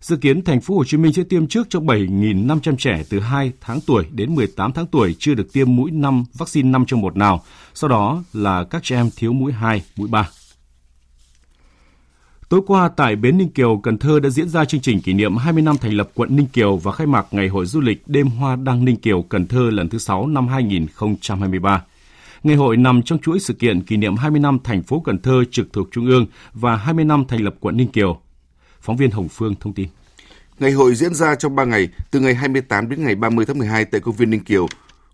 Dự 0.02 0.16
kiến 0.16 0.44
thành 0.44 0.60
phố 0.60 0.76
Hồ 0.76 0.84
Chí 0.84 0.96
Minh 0.96 1.12
sẽ 1.12 1.22
tiêm 1.22 1.46
trước 1.46 1.66
cho 1.70 1.80
7.500 1.80 2.76
trẻ 2.76 3.02
từ 3.10 3.20
2 3.20 3.52
tháng 3.60 3.80
tuổi 3.86 4.04
đến 4.12 4.34
18 4.34 4.72
tháng 4.72 4.86
tuổi 4.86 5.16
chưa 5.18 5.34
được 5.34 5.52
tiêm 5.52 5.76
mũi 5.76 5.90
5 5.90 6.24
vaccine 6.34 6.70
5 6.70 6.84
trong 6.86 7.00
một 7.00 7.16
nào, 7.16 7.42
sau 7.74 7.88
đó 7.88 8.22
là 8.32 8.64
các 8.64 8.82
trẻ 8.82 8.96
em 8.96 9.10
thiếu 9.16 9.32
mũi 9.32 9.52
2, 9.52 9.82
mũi 9.96 10.08
3. 10.08 10.28
Tối 12.48 12.60
qua 12.66 12.88
tại 12.88 13.16
Bến 13.16 13.38
Ninh 13.38 13.48
Kiều, 13.48 13.76
Cần 13.76 13.98
Thơ 13.98 14.20
đã 14.20 14.28
diễn 14.28 14.48
ra 14.48 14.64
chương 14.64 14.80
trình 14.80 15.00
kỷ 15.00 15.12
niệm 15.12 15.36
20 15.36 15.62
năm 15.62 15.78
thành 15.78 15.92
lập 15.92 16.10
quận 16.14 16.36
Ninh 16.36 16.46
Kiều 16.46 16.76
và 16.76 16.92
khai 16.92 17.06
mạc 17.06 17.26
Ngày 17.30 17.48
hội 17.48 17.66
du 17.66 17.80
lịch 17.80 18.02
đêm 18.06 18.28
hoa 18.28 18.56
đăng 18.56 18.84
Ninh 18.84 18.96
Kiều 18.96 19.22
Cần 19.22 19.46
Thơ 19.46 19.70
lần 19.70 19.88
thứ 19.88 19.98
6 19.98 20.26
năm 20.26 20.48
2023. 20.48 21.84
Ngày 22.42 22.56
hội 22.56 22.76
nằm 22.76 23.02
trong 23.02 23.18
chuỗi 23.18 23.40
sự 23.40 23.54
kiện 23.54 23.82
kỷ 23.82 23.96
niệm 23.96 24.16
20 24.16 24.40
năm 24.40 24.58
thành 24.64 24.82
phố 24.82 25.00
Cần 25.00 25.18
Thơ 25.18 25.44
trực 25.50 25.72
thuộc 25.72 25.88
Trung 25.92 26.06
ương 26.06 26.26
và 26.52 26.76
20 26.76 27.04
năm 27.04 27.24
thành 27.28 27.40
lập 27.44 27.54
quận 27.60 27.76
Ninh 27.76 27.88
Kiều. 27.88 28.20
Phóng 28.82 28.96
viên 28.96 29.10
Hồng 29.10 29.28
Phương 29.28 29.54
thông 29.60 29.72
tin. 29.72 29.88
Ngày 30.58 30.72
hội 30.72 30.94
diễn 30.94 31.14
ra 31.14 31.34
trong 31.34 31.56
3 31.56 31.64
ngày, 31.64 31.88
từ 32.10 32.20
ngày 32.20 32.34
28 32.34 32.88
đến 32.88 33.04
ngày 33.04 33.14
30 33.14 33.46
tháng 33.46 33.58
12 33.58 33.84
tại 33.84 34.00
công 34.00 34.14
viên 34.14 34.30
Ninh 34.30 34.44
Kiều, 34.44 34.66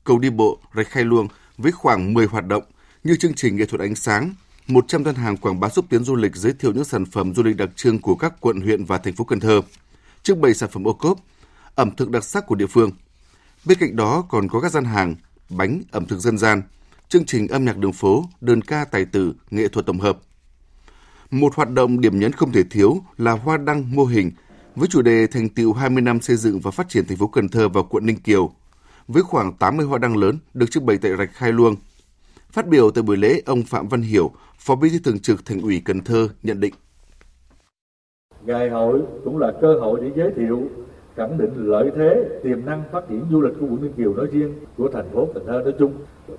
cầu 0.05 0.19
đi 0.19 0.31
bộ 0.31 0.59
Rạch 0.75 0.88
Khai 0.88 1.05
Luông 1.05 1.29
với 1.59 1.73
khoảng 1.73 2.15
10 2.15 2.26
hoạt 2.26 2.47
động 2.47 2.62
như 3.05 3.17
chương 3.17 3.35
trình 3.35 3.56
nghệ 3.56 3.65
thuật 3.65 3.81
ánh 3.81 3.94
sáng, 3.94 4.35
100 4.67 5.05
gian 5.05 5.15
hàng 5.15 5.37
quảng 5.37 5.61
bá 5.61 5.69
xúc 5.69 5.85
tiến 5.91 6.05
du 6.05 6.17
lịch 6.17 6.37
giới 6.37 6.53
thiệu 6.53 6.73
những 6.73 6.85
sản 6.85 7.05
phẩm 7.06 7.35
du 7.35 7.43
lịch 7.43 7.56
đặc 7.56 7.69
trưng 7.76 7.99
của 7.99 8.15
các 8.15 8.32
quận 8.41 8.61
huyện 8.61 8.85
và 8.85 8.99
thành 8.99 9.15
phố 9.15 9.25
Cần 9.25 9.41
Thơ, 9.41 9.61
trưng 10.23 10.41
bày 10.41 10.55
sản 10.55 10.69
phẩm 10.73 10.88
ô 10.88 10.93
cốp, 10.93 11.19
ẩm 11.75 11.97
thực 11.97 12.11
đặc 12.11 12.25
sắc 12.25 12.47
của 12.47 12.55
địa 12.55 12.67
phương. 12.67 12.91
Bên 13.64 13.79
cạnh 13.79 13.97
đó 13.97 14.25
còn 14.29 14.49
có 14.49 14.61
các 14.61 14.73
gian 14.73 14.85
hàng, 14.85 15.14
bánh, 15.50 15.82
ẩm 15.91 16.06
thực 16.06 16.19
dân 16.19 16.38
gian, 16.38 16.62
chương 17.09 17.25
trình 17.25 17.49
âm 17.49 17.64
nhạc 17.64 17.79
đường 17.79 17.92
phố, 17.92 18.25
đơn 18.40 18.62
ca 18.62 18.85
tài 18.85 19.04
tử, 19.04 19.35
nghệ 19.50 19.69
thuật 19.69 19.87
tổng 19.87 19.99
hợp. 19.99 20.19
Một 21.30 21.54
hoạt 21.54 21.70
động 21.70 22.00
điểm 22.00 22.18
nhấn 22.18 22.32
không 22.32 22.52
thể 22.52 22.62
thiếu 22.70 22.97
là 23.18 23.32
hoa 23.32 23.56
đăng 23.56 23.94
mô 23.94 24.04
hình 24.04 24.30
với 24.76 24.88
chủ 24.88 25.02
đề 25.02 25.26
thành 25.26 25.49
tựu 25.49 25.73
20 25.73 26.02
năm 26.02 26.20
xây 26.20 26.37
dựng 26.37 26.61
và 26.61 26.70
phát 26.70 26.88
triển 26.88 27.06
thành 27.06 27.16
phố 27.16 27.26
Cần 27.26 27.49
Thơ 27.49 27.68
và 27.68 27.82
quận 27.82 28.06
Ninh 28.06 28.20
Kiều, 28.20 28.50
với 29.08 29.23
khoảng 29.23 29.52
80 29.52 29.87
hoa 29.87 29.99
đăng 29.99 30.16
lớn 30.16 30.38
được 30.54 30.70
trưng 30.70 30.87
bày 30.87 30.99
tại 31.02 31.12
rạch 31.18 31.30
Khai 31.32 31.52
Luông. 31.52 31.76
Phát 32.50 32.68
biểu 32.68 32.90
tại 32.90 33.02
buổi 33.02 33.16
lễ, 33.16 33.42
ông 33.47 33.62
Phạm 33.62 33.88
Văn 33.88 34.02
Hiểu, 34.02 34.30
Phó 34.58 34.75
Bí 34.75 34.90
thư 34.90 34.99
Thường 34.99 35.18
trực 35.18 35.47
Thành 35.47 35.61
ủy 35.61 35.82
Cần 35.85 36.00
Thơ 36.00 36.28
nhận 36.42 36.61
định. 36.61 36.75
Ngày 38.47 38.70
hội 38.70 39.02
cũng 39.25 39.38
là 39.38 39.52
cơ 39.61 39.75
hội 39.80 40.00
để 40.02 40.11
giới 40.16 40.30
thiệu, 40.37 40.68
khẳng 41.18 41.38
định 41.38 41.50
lợi 41.56 41.90
thế, 41.96 42.25
tiềm 42.42 42.58
năng 42.66 42.82
phát 42.92 43.08
triển 43.08 43.22
du 43.30 43.40
lịch 43.42 43.52
của 43.60 43.66
quận 43.66 43.82
Ninh 43.82 43.92
Kiều 43.92 44.14
nói 44.14 44.26
riêng, 44.32 44.54
của 44.76 44.88
thành 44.88 45.08
phố 45.12 45.28
Cần 45.34 45.42
Thơ 45.46 45.60
nói 45.64 45.75
chung 45.78 45.92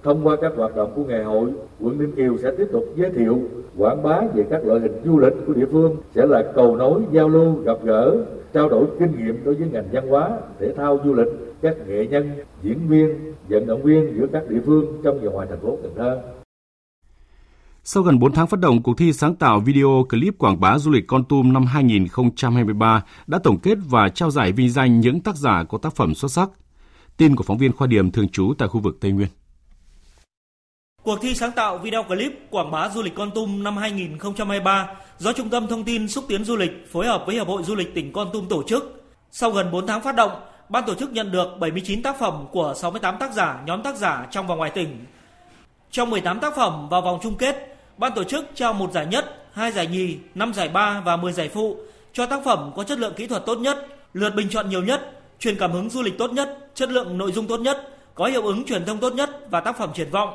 Thông 0.04 0.28
qua 0.28 0.36
các 0.42 0.52
hoạt 0.56 0.76
động 0.76 0.92
của 0.96 1.04
ngày 1.04 1.24
hội, 1.24 1.50
quận 1.82 2.00
Ninh 2.00 2.12
Kiều 2.12 2.38
sẽ 2.38 2.52
tiếp 2.58 2.68
tục 2.72 2.86
giới 2.96 3.10
thiệu, 3.10 3.40
quảng 3.78 4.04
bá 4.04 4.22
về 4.34 4.46
các 4.50 4.66
loại 4.66 4.80
hình 4.80 5.02
du 5.06 5.20
lịch 5.20 5.34
của 5.48 5.54
địa 5.54 5.66
phương, 5.66 5.96
sẽ 6.16 6.26
là 6.26 6.44
cầu 6.56 6.76
nối, 6.76 7.02
giao 7.12 7.30
lưu, 7.30 7.54
gặp 7.64 7.78
gỡ, 7.84 8.18
trao 8.54 8.70
đổi 8.70 8.86
kinh 9.00 9.12
nghiệm 9.18 9.38
đối 9.46 9.56
với 9.56 9.68
ngành 9.72 9.86
văn 9.92 10.08
hóa, 10.08 10.38
thể 10.60 10.74
thao 10.74 11.00
du 11.06 11.14
lịch, 11.14 11.28
các 11.62 11.76
nghệ 11.88 12.08
nhân, 12.08 12.30
diễn 12.62 12.80
viên, 12.88 13.34
vận 13.50 13.68
động 13.68 13.82
viên 13.82 14.16
giữa 14.18 14.28
các 14.32 14.50
địa 14.50 14.60
phương 14.66 14.86
trong 15.04 15.20
và 15.22 15.32
ngoài 15.32 15.48
thành 15.50 15.60
phố 15.60 15.78
Cần 15.84 15.92
Thơ. 15.96 16.39
Sau 17.92 18.04
gần 18.04 18.20
4 18.20 18.34
tháng 18.34 18.48
phát 18.48 18.60
động, 18.60 18.84
cuộc 18.84 18.98
thi 18.98 19.14
sáng 19.14 19.36
tạo 19.36 19.60
video 19.60 20.06
clip 20.10 20.38
quảng 20.38 20.60
bá 20.60 20.78
du 20.78 20.92
lịch 20.92 21.08
Con 21.08 21.24
Tum 21.24 21.54
năm 21.54 21.66
2023 21.66 23.04
đã 23.28 23.40
tổng 23.44 23.60
kết 23.60 23.78
và 23.86 24.10
trao 24.10 24.32
giải 24.32 24.52
vinh 24.52 24.70
danh 24.70 25.00
những 25.00 25.22
tác 25.22 25.36
giả 25.36 25.64
có 25.70 25.78
tác 25.78 25.96
phẩm 25.96 26.16
xuất 26.16 26.32
sắc. 26.32 26.50
Tin 27.18 27.36
của 27.36 27.44
phóng 27.44 27.58
viên 27.58 27.72
Khoa 27.72 27.88
Điểm 27.88 28.12
thường 28.12 28.30
trú 28.30 28.54
tại 28.58 28.68
khu 28.68 28.80
vực 28.80 28.98
Tây 29.02 29.12
Nguyên. 29.12 29.28
Cuộc 31.04 31.20
thi 31.22 31.36
sáng 31.36 31.52
tạo 31.52 31.78
video 31.78 32.04
clip 32.04 32.32
quảng 32.50 32.72
bá 32.72 32.90
du 32.90 33.02
lịch 33.02 33.16
Con 33.16 33.32
Tum 33.32 33.64
năm 33.64 33.78
2023 33.78 34.88
do 35.18 35.34
Trung 35.34 35.50
tâm 35.50 35.68
Thông 35.68 35.84
tin 35.84 36.08
Xúc 36.08 36.26
tiến 36.28 36.44
Du 36.44 36.56
lịch 36.56 36.88
phối 36.92 37.06
hợp 37.06 37.24
với 37.26 37.36
Hiệp 37.36 37.48
hội 37.48 37.64
Du 37.64 37.76
lịch 37.76 37.96
tỉnh 37.96 38.14
Con 38.14 38.30
Tum 38.34 38.48
tổ 38.48 38.64
chức. 38.64 39.04
Sau 39.32 39.52
gần 39.52 39.72
4 39.72 39.88
tháng 39.88 40.02
phát 40.02 40.16
động, 40.16 40.32
ban 40.70 40.84
tổ 40.88 40.96
chức 40.96 41.12
nhận 41.12 41.32
được 41.32 41.48
79 41.60 42.02
tác 42.02 42.20
phẩm 42.20 42.46
của 42.52 42.74
68 42.78 43.18
tác 43.20 43.34
giả, 43.34 43.64
nhóm 43.66 43.84
tác 43.84 43.98
giả 43.98 44.28
trong 44.32 44.48
và 44.48 44.56
ngoài 44.56 44.72
tỉnh. 44.72 45.06
Trong 45.92 46.10
18 46.10 46.40
tác 46.40 46.56
phẩm 46.56 46.90
vào 46.90 47.02
vòng 47.02 47.20
chung 47.24 47.36
kết, 47.36 47.79
ban 48.00 48.12
tổ 48.16 48.24
chức 48.24 48.46
trao 48.56 48.74
một 48.74 48.92
giải 48.92 49.06
nhất, 49.06 49.26
hai 49.54 49.72
giải 49.72 49.88
nhì, 49.88 50.18
năm 50.36 50.54
giải 50.54 50.70
ba 50.70 51.02
và 51.06 51.18
10 51.18 51.34
giải 51.34 51.50
phụ 51.50 51.78
cho 52.14 52.26
tác 52.26 52.44
phẩm 52.46 52.72
có 52.76 52.84
chất 52.84 53.00
lượng 53.00 53.14
kỹ 53.16 53.28
thuật 53.28 53.46
tốt 53.46 53.56
nhất, 53.56 53.88
lượt 54.14 54.36
bình 54.36 54.50
chọn 54.50 54.70
nhiều 54.70 54.84
nhất, 54.84 55.12
truyền 55.40 55.56
cảm 55.56 55.72
hứng 55.72 55.90
du 55.90 56.02
lịch 56.02 56.18
tốt 56.18 56.32
nhất, 56.32 56.58
chất 56.76 56.90
lượng 56.90 57.18
nội 57.18 57.32
dung 57.32 57.48
tốt 57.48 57.60
nhất, 57.60 57.78
có 58.16 58.26
hiệu 58.26 58.46
ứng 58.46 58.66
truyền 58.66 58.86
thông 58.86 58.98
tốt 58.98 59.14
nhất 59.14 59.30
và 59.50 59.60
tác 59.60 59.78
phẩm 59.78 59.90
triển 59.94 60.10
vọng. 60.12 60.30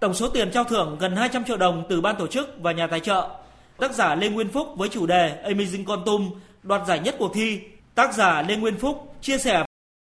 Tổng 0.00 0.14
số 0.14 0.28
tiền 0.28 0.50
trao 0.50 0.64
thưởng 0.64 0.96
gần 1.00 1.16
200 1.16 1.44
triệu 1.44 1.56
đồng 1.56 1.84
từ 1.88 2.00
ban 2.00 2.16
tổ 2.18 2.26
chức 2.26 2.48
và 2.60 2.72
nhà 2.72 2.86
tài 2.86 3.00
trợ. 3.00 3.28
Tác 3.78 3.94
giả 3.94 4.14
Lê 4.14 4.28
Nguyên 4.28 4.48
Phúc 4.48 4.68
với 4.76 4.88
chủ 4.88 5.06
đề 5.06 5.42
Amazing 5.44 5.84
Con 5.84 6.02
Tum 6.06 6.30
đoạt 6.62 6.82
giải 6.86 7.00
nhất 7.00 7.14
cuộc 7.18 7.34
thi. 7.34 7.60
Tác 7.94 8.14
giả 8.14 8.42
Lê 8.42 8.56
Nguyên 8.56 8.76
Phúc 8.76 9.14
chia 9.20 9.38
sẻ 9.38 9.64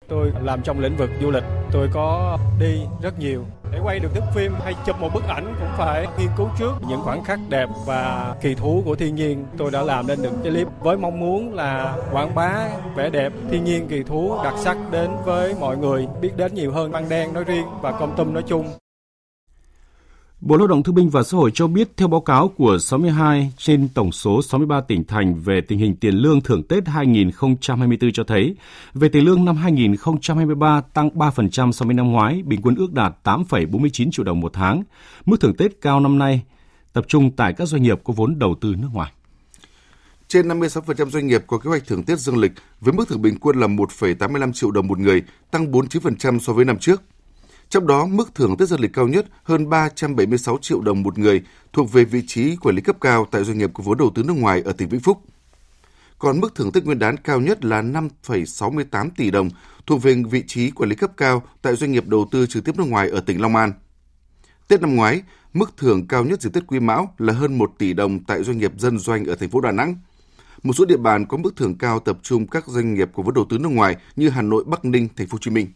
Tôi 0.08 0.32
làm 0.42 0.62
trong 0.62 0.80
lĩnh 0.80 0.96
vực 0.96 1.10
du 1.22 1.30
lịch, 1.30 1.44
tôi 1.72 1.88
có 1.92 2.38
đi 2.60 2.80
rất 3.02 3.18
nhiều. 3.18 3.44
Để 3.72 3.78
quay 3.84 3.98
được 3.98 4.08
thước 4.14 4.24
phim 4.34 4.52
hay 4.64 4.74
chụp 4.86 5.00
một 5.00 5.08
bức 5.14 5.24
ảnh 5.28 5.54
cũng 5.58 5.68
phải 5.78 6.06
nghiên 6.18 6.28
cứu 6.36 6.48
trước 6.58 6.72
những 6.88 7.00
khoảnh 7.02 7.24
khắc 7.24 7.38
đẹp 7.48 7.68
và 7.86 8.34
kỳ 8.40 8.54
thú 8.54 8.82
của 8.84 8.94
thiên 8.94 9.14
nhiên. 9.14 9.46
Tôi 9.58 9.70
đã 9.70 9.82
làm 9.82 10.06
nên 10.06 10.22
được 10.22 10.30
cái 10.42 10.52
clip 10.52 10.68
với 10.80 10.96
mong 10.96 11.20
muốn 11.20 11.54
là 11.54 11.96
quảng 12.12 12.34
bá 12.34 12.68
vẻ 12.96 13.10
đẹp 13.10 13.32
thiên 13.50 13.64
nhiên 13.64 13.88
kỳ 13.88 14.02
thú 14.02 14.36
đặc 14.44 14.54
sắc 14.56 14.76
đến 14.90 15.10
với 15.24 15.54
mọi 15.60 15.76
người, 15.76 16.06
biết 16.20 16.36
đến 16.36 16.54
nhiều 16.54 16.72
hơn 16.72 16.92
Măng 16.92 17.08
Đen 17.08 17.34
nói 17.34 17.44
riêng 17.44 17.66
và 17.80 17.92
Con 17.92 18.16
Tum 18.16 18.34
nói 18.34 18.42
chung. 18.46 18.81
Bộ 20.42 20.56
Lao 20.56 20.66
động 20.66 20.82
Thương 20.82 20.94
binh 20.94 21.10
và 21.10 21.22
Xã 21.22 21.36
hội 21.36 21.50
cho 21.54 21.66
biết 21.66 21.96
theo 21.96 22.08
báo 22.08 22.20
cáo 22.20 22.48
của 22.48 22.78
62 22.78 23.52
trên 23.56 23.88
tổng 23.94 24.12
số 24.12 24.42
63 24.42 24.80
tỉnh 24.80 25.04
thành 25.04 25.34
về 25.34 25.60
tình 25.60 25.78
hình 25.78 25.96
tiền 25.96 26.14
lương 26.14 26.40
thưởng 26.40 26.62
Tết 26.62 26.88
2024 26.88 28.12
cho 28.12 28.24
thấy, 28.24 28.56
về 28.94 29.08
tiền 29.08 29.24
lương 29.24 29.44
năm 29.44 29.56
2023 29.56 30.80
tăng 30.80 31.08
3% 31.08 31.72
so 31.72 31.86
với 31.86 31.94
năm 31.94 32.12
ngoái, 32.12 32.42
bình 32.42 32.60
quân 32.62 32.74
ước 32.76 32.92
đạt 32.92 33.14
8,49 33.24 34.10
triệu 34.10 34.24
đồng 34.24 34.40
một 34.40 34.52
tháng. 34.52 34.82
Mức 35.24 35.40
thưởng 35.40 35.56
Tết 35.56 35.80
cao 35.80 36.00
năm 36.00 36.18
nay 36.18 36.42
tập 36.92 37.04
trung 37.08 37.30
tại 37.36 37.52
các 37.52 37.68
doanh 37.68 37.82
nghiệp 37.82 38.00
có 38.04 38.14
vốn 38.16 38.38
đầu 38.38 38.54
tư 38.60 38.74
nước 38.78 38.88
ngoài. 38.92 39.12
Trên 40.28 40.48
56% 40.48 41.10
doanh 41.10 41.26
nghiệp 41.26 41.44
có 41.46 41.58
kế 41.58 41.70
hoạch 41.70 41.86
thưởng 41.86 42.02
Tết 42.02 42.18
dương 42.18 42.38
lịch 42.38 42.52
với 42.80 42.92
mức 42.92 43.08
thưởng 43.08 43.22
bình 43.22 43.38
quân 43.40 43.60
là 43.60 43.66
1,85 43.66 44.52
triệu 44.52 44.70
đồng 44.70 44.86
một 44.86 44.98
người, 44.98 45.22
tăng 45.50 45.72
49% 45.72 46.38
so 46.38 46.52
với 46.52 46.64
năm 46.64 46.78
trước. 46.78 47.02
Trong 47.72 47.86
đó, 47.86 48.06
mức 48.06 48.34
thưởng 48.34 48.56
Tết 48.56 48.68
dương 48.68 48.80
lịch 48.80 48.92
cao 48.92 49.08
nhất 49.08 49.26
hơn 49.42 49.68
376 49.68 50.58
triệu 50.60 50.80
đồng 50.80 51.02
một 51.02 51.18
người 51.18 51.42
thuộc 51.72 51.92
về 51.92 52.04
vị 52.04 52.22
trí 52.26 52.56
quản 52.56 52.74
lý 52.74 52.82
cấp 52.82 52.96
cao 53.00 53.26
tại 53.30 53.44
doanh 53.44 53.58
nghiệp 53.58 53.70
có 53.74 53.84
vốn 53.86 53.98
đầu 53.98 54.10
tư 54.14 54.22
nước 54.22 54.36
ngoài 54.36 54.62
ở 54.64 54.72
tỉnh 54.72 54.88
Vĩnh 54.88 55.00
Phúc. 55.00 55.22
Còn 56.18 56.40
mức 56.40 56.54
thưởng 56.54 56.72
Tết 56.72 56.84
Nguyên 56.84 56.98
đán 56.98 57.16
cao 57.16 57.40
nhất 57.40 57.64
là 57.64 57.82
5,68 57.82 59.10
tỷ 59.16 59.30
đồng 59.30 59.50
thuộc 59.86 60.02
về 60.02 60.14
vị 60.30 60.42
trí 60.46 60.70
quản 60.70 60.88
lý 60.88 60.96
cấp 60.96 61.10
cao 61.16 61.42
tại 61.62 61.76
doanh 61.76 61.92
nghiệp 61.92 62.06
đầu 62.06 62.28
tư 62.30 62.46
trực 62.46 62.64
tiếp 62.64 62.76
nước 62.78 62.86
ngoài 62.88 63.08
ở 63.08 63.20
tỉnh 63.20 63.40
Long 63.40 63.56
An. 63.56 63.72
Tết 64.68 64.80
năm 64.80 64.96
ngoái, 64.96 65.22
mức 65.52 65.72
thưởng 65.76 66.06
cao 66.06 66.24
nhất 66.24 66.42
dịp 66.42 66.50
Tết 66.52 66.66
Quý 66.66 66.80
Mão 66.80 67.14
là 67.18 67.32
hơn 67.32 67.58
1 67.58 67.72
tỷ 67.78 67.92
đồng 67.92 68.24
tại 68.24 68.42
doanh 68.42 68.58
nghiệp 68.58 68.72
dân 68.78 68.98
doanh 68.98 69.24
ở 69.24 69.34
thành 69.34 69.50
phố 69.50 69.60
Đà 69.60 69.72
Nẵng. 69.72 69.96
Một 70.62 70.72
số 70.72 70.84
địa 70.84 70.96
bàn 70.96 71.26
có 71.26 71.36
mức 71.36 71.56
thưởng 71.56 71.78
cao 71.78 72.00
tập 72.00 72.18
trung 72.22 72.46
các 72.46 72.66
doanh 72.66 72.94
nghiệp 72.94 73.10
có 73.14 73.22
vốn 73.22 73.34
đầu 73.34 73.46
tư 73.50 73.58
nước 73.58 73.68
ngoài 73.68 73.96
như 74.16 74.28
Hà 74.28 74.42
Nội, 74.42 74.64
Bắc 74.66 74.84
Ninh, 74.84 75.08
Thành 75.16 75.26
phố 75.26 75.34
Hồ 75.34 75.38
Chí 75.40 75.50
Minh 75.50 75.66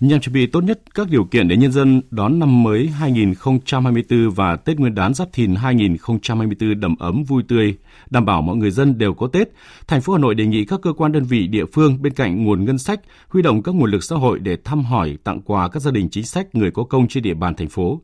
nhằm 0.00 0.20
chuẩn 0.20 0.32
bị 0.32 0.46
tốt 0.46 0.60
nhất 0.60 0.80
các 0.94 1.10
điều 1.10 1.24
kiện 1.24 1.48
để 1.48 1.56
nhân 1.56 1.72
dân 1.72 2.02
đón 2.10 2.38
năm 2.38 2.62
mới 2.62 2.86
2024 2.86 4.30
và 4.30 4.56
Tết 4.56 4.78
Nguyên 4.78 4.94
đán 4.94 5.14
Giáp 5.14 5.32
Thìn 5.32 5.54
2024 5.54 6.80
đầm 6.80 6.96
ấm 6.98 7.24
vui 7.24 7.42
tươi, 7.48 7.74
đảm 8.10 8.24
bảo 8.24 8.42
mọi 8.42 8.56
người 8.56 8.70
dân 8.70 8.98
đều 8.98 9.14
có 9.14 9.26
Tết, 9.26 9.48
thành 9.86 10.00
phố 10.00 10.12
Hà 10.12 10.18
Nội 10.18 10.34
đề 10.34 10.46
nghị 10.46 10.64
các 10.64 10.80
cơ 10.82 10.92
quan 10.92 11.12
đơn 11.12 11.24
vị 11.24 11.46
địa 11.46 11.64
phương 11.72 12.02
bên 12.02 12.12
cạnh 12.12 12.44
nguồn 12.44 12.64
ngân 12.64 12.78
sách 12.78 13.00
huy 13.28 13.42
động 13.42 13.62
các 13.62 13.74
nguồn 13.74 13.90
lực 13.90 14.04
xã 14.04 14.16
hội 14.16 14.38
để 14.38 14.56
thăm 14.64 14.84
hỏi, 14.84 15.18
tặng 15.24 15.40
quà 15.44 15.68
các 15.68 15.80
gia 15.80 15.90
đình 15.90 16.08
chính 16.10 16.24
sách 16.24 16.54
người 16.54 16.70
có 16.70 16.84
công 16.84 17.08
trên 17.08 17.22
địa 17.22 17.34
bàn 17.34 17.54
thành 17.54 17.68
phố. 17.68 18.00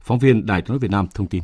Phóng 0.00 0.18
viên 0.18 0.46
Đài 0.46 0.62
Tiếng 0.62 0.68
nói 0.68 0.78
Việt 0.78 0.90
Nam 0.90 1.06
thông 1.14 1.26
tin. 1.26 1.42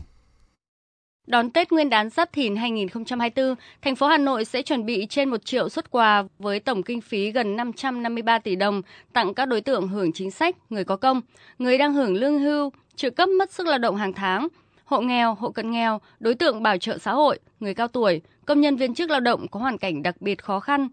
Đón 1.30 1.50
Tết 1.50 1.72
Nguyên 1.72 1.90
đán 1.90 2.10
Giáp 2.10 2.32
Thìn 2.32 2.56
2024, 2.56 3.54
thành 3.82 3.96
phố 3.96 4.06
Hà 4.06 4.18
Nội 4.18 4.44
sẽ 4.44 4.62
chuẩn 4.62 4.86
bị 4.86 5.06
trên 5.06 5.30
1 5.30 5.44
triệu 5.44 5.68
xuất 5.68 5.90
quà 5.90 6.24
với 6.38 6.60
tổng 6.60 6.82
kinh 6.82 7.00
phí 7.00 7.30
gần 7.30 7.56
553 7.56 8.38
tỷ 8.38 8.56
đồng 8.56 8.82
tặng 9.12 9.34
các 9.34 9.46
đối 9.46 9.60
tượng 9.60 9.88
hưởng 9.88 10.12
chính 10.12 10.30
sách, 10.30 10.56
người 10.70 10.84
có 10.84 10.96
công, 10.96 11.20
người 11.58 11.78
đang 11.78 11.92
hưởng 11.94 12.14
lương 12.14 12.38
hưu, 12.38 12.72
trợ 12.96 13.10
cấp 13.10 13.28
mất 13.28 13.52
sức 13.52 13.66
lao 13.66 13.78
động 13.78 13.96
hàng 13.96 14.12
tháng, 14.12 14.48
hộ 14.84 15.00
nghèo, 15.00 15.34
hộ 15.34 15.50
cận 15.50 15.70
nghèo, 15.70 16.00
đối 16.20 16.34
tượng 16.34 16.62
bảo 16.62 16.78
trợ 16.78 16.98
xã 16.98 17.12
hội, 17.12 17.38
người 17.60 17.74
cao 17.74 17.88
tuổi, 17.88 18.20
công 18.46 18.60
nhân 18.60 18.76
viên 18.76 18.94
chức 18.94 19.10
lao 19.10 19.20
động 19.20 19.48
có 19.48 19.60
hoàn 19.60 19.78
cảnh 19.78 20.02
đặc 20.02 20.16
biệt 20.20 20.42
khó 20.42 20.60
khăn. 20.60 20.88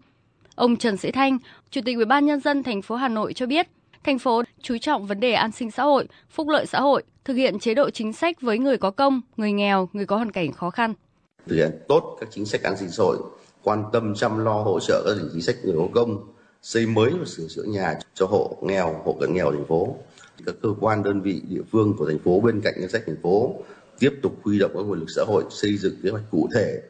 Ông 0.54 0.76
Trần 0.76 0.96
Sĩ 0.96 1.10
Thanh, 1.10 1.38
Chủ 1.70 1.80
tịch 1.84 1.96
Ủy 1.96 2.04
ban 2.04 2.26
nhân 2.26 2.40
dân 2.40 2.62
thành 2.62 2.82
phố 2.82 2.96
Hà 2.96 3.08
Nội 3.08 3.32
cho 3.32 3.46
biết, 3.46 3.68
thành 4.08 4.18
phố 4.18 4.42
chú 4.62 4.78
trọng 4.80 5.06
vấn 5.06 5.20
đề 5.20 5.32
an 5.32 5.52
sinh 5.52 5.70
xã 5.70 5.82
hội, 5.82 6.06
phúc 6.30 6.48
lợi 6.48 6.66
xã 6.66 6.80
hội, 6.80 7.02
thực 7.24 7.34
hiện 7.34 7.58
chế 7.58 7.74
độ 7.74 7.90
chính 7.90 8.12
sách 8.12 8.40
với 8.40 8.58
người 8.58 8.78
có 8.78 8.90
công, 8.90 9.20
người 9.36 9.52
nghèo, 9.52 9.88
người 9.92 10.06
có 10.06 10.16
hoàn 10.16 10.32
cảnh 10.32 10.52
khó 10.52 10.70
khăn. 10.70 10.94
Thực 11.46 11.56
hiện 11.56 11.70
tốt 11.88 12.16
các 12.20 12.28
chính 12.32 12.46
sách 12.46 12.62
an 12.62 12.76
sinh 12.76 12.90
xã 12.90 13.02
hội, 13.02 13.16
quan 13.62 13.84
tâm 13.92 14.14
chăm 14.14 14.44
lo 14.44 14.52
hỗ 14.52 14.80
trợ 14.80 15.02
các 15.06 15.28
chính 15.32 15.42
sách 15.42 15.56
người 15.64 15.74
có 15.76 15.88
công, 15.94 16.32
xây 16.62 16.86
mới 16.86 17.10
và 17.10 17.24
sửa 17.26 17.46
chữa 17.48 17.62
nhà 17.62 17.98
cho 18.14 18.26
hộ 18.26 18.56
nghèo, 18.62 19.02
hộ 19.04 19.16
cận 19.20 19.34
nghèo 19.34 19.52
thành 19.52 19.66
phố. 19.68 19.96
Các 20.46 20.54
cơ 20.62 20.68
quan 20.80 21.02
đơn 21.02 21.20
vị 21.20 21.42
địa 21.48 21.62
phương 21.72 21.94
của 21.98 22.06
thành 22.06 22.18
phố 22.18 22.40
bên 22.40 22.60
cạnh 22.60 22.74
ngân 22.80 22.88
sách 22.90 23.02
thành 23.06 23.22
phố 23.22 23.54
tiếp 23.98 24.10
tục 24.22 24.32
huy 24.44 24.58
động 24.58 24.70
các 24.74 24.80
nguồn 24.80 24.98
lực 24.98 25.10
xã 25.16 25.22
hội 25.26 25.44
xây 25.50 25.76
dựng 25.76 25.94
kế 26.02 26.10
hoạch 26.10 26.24
cụ 26.30 26.48
thể 26.54 26.80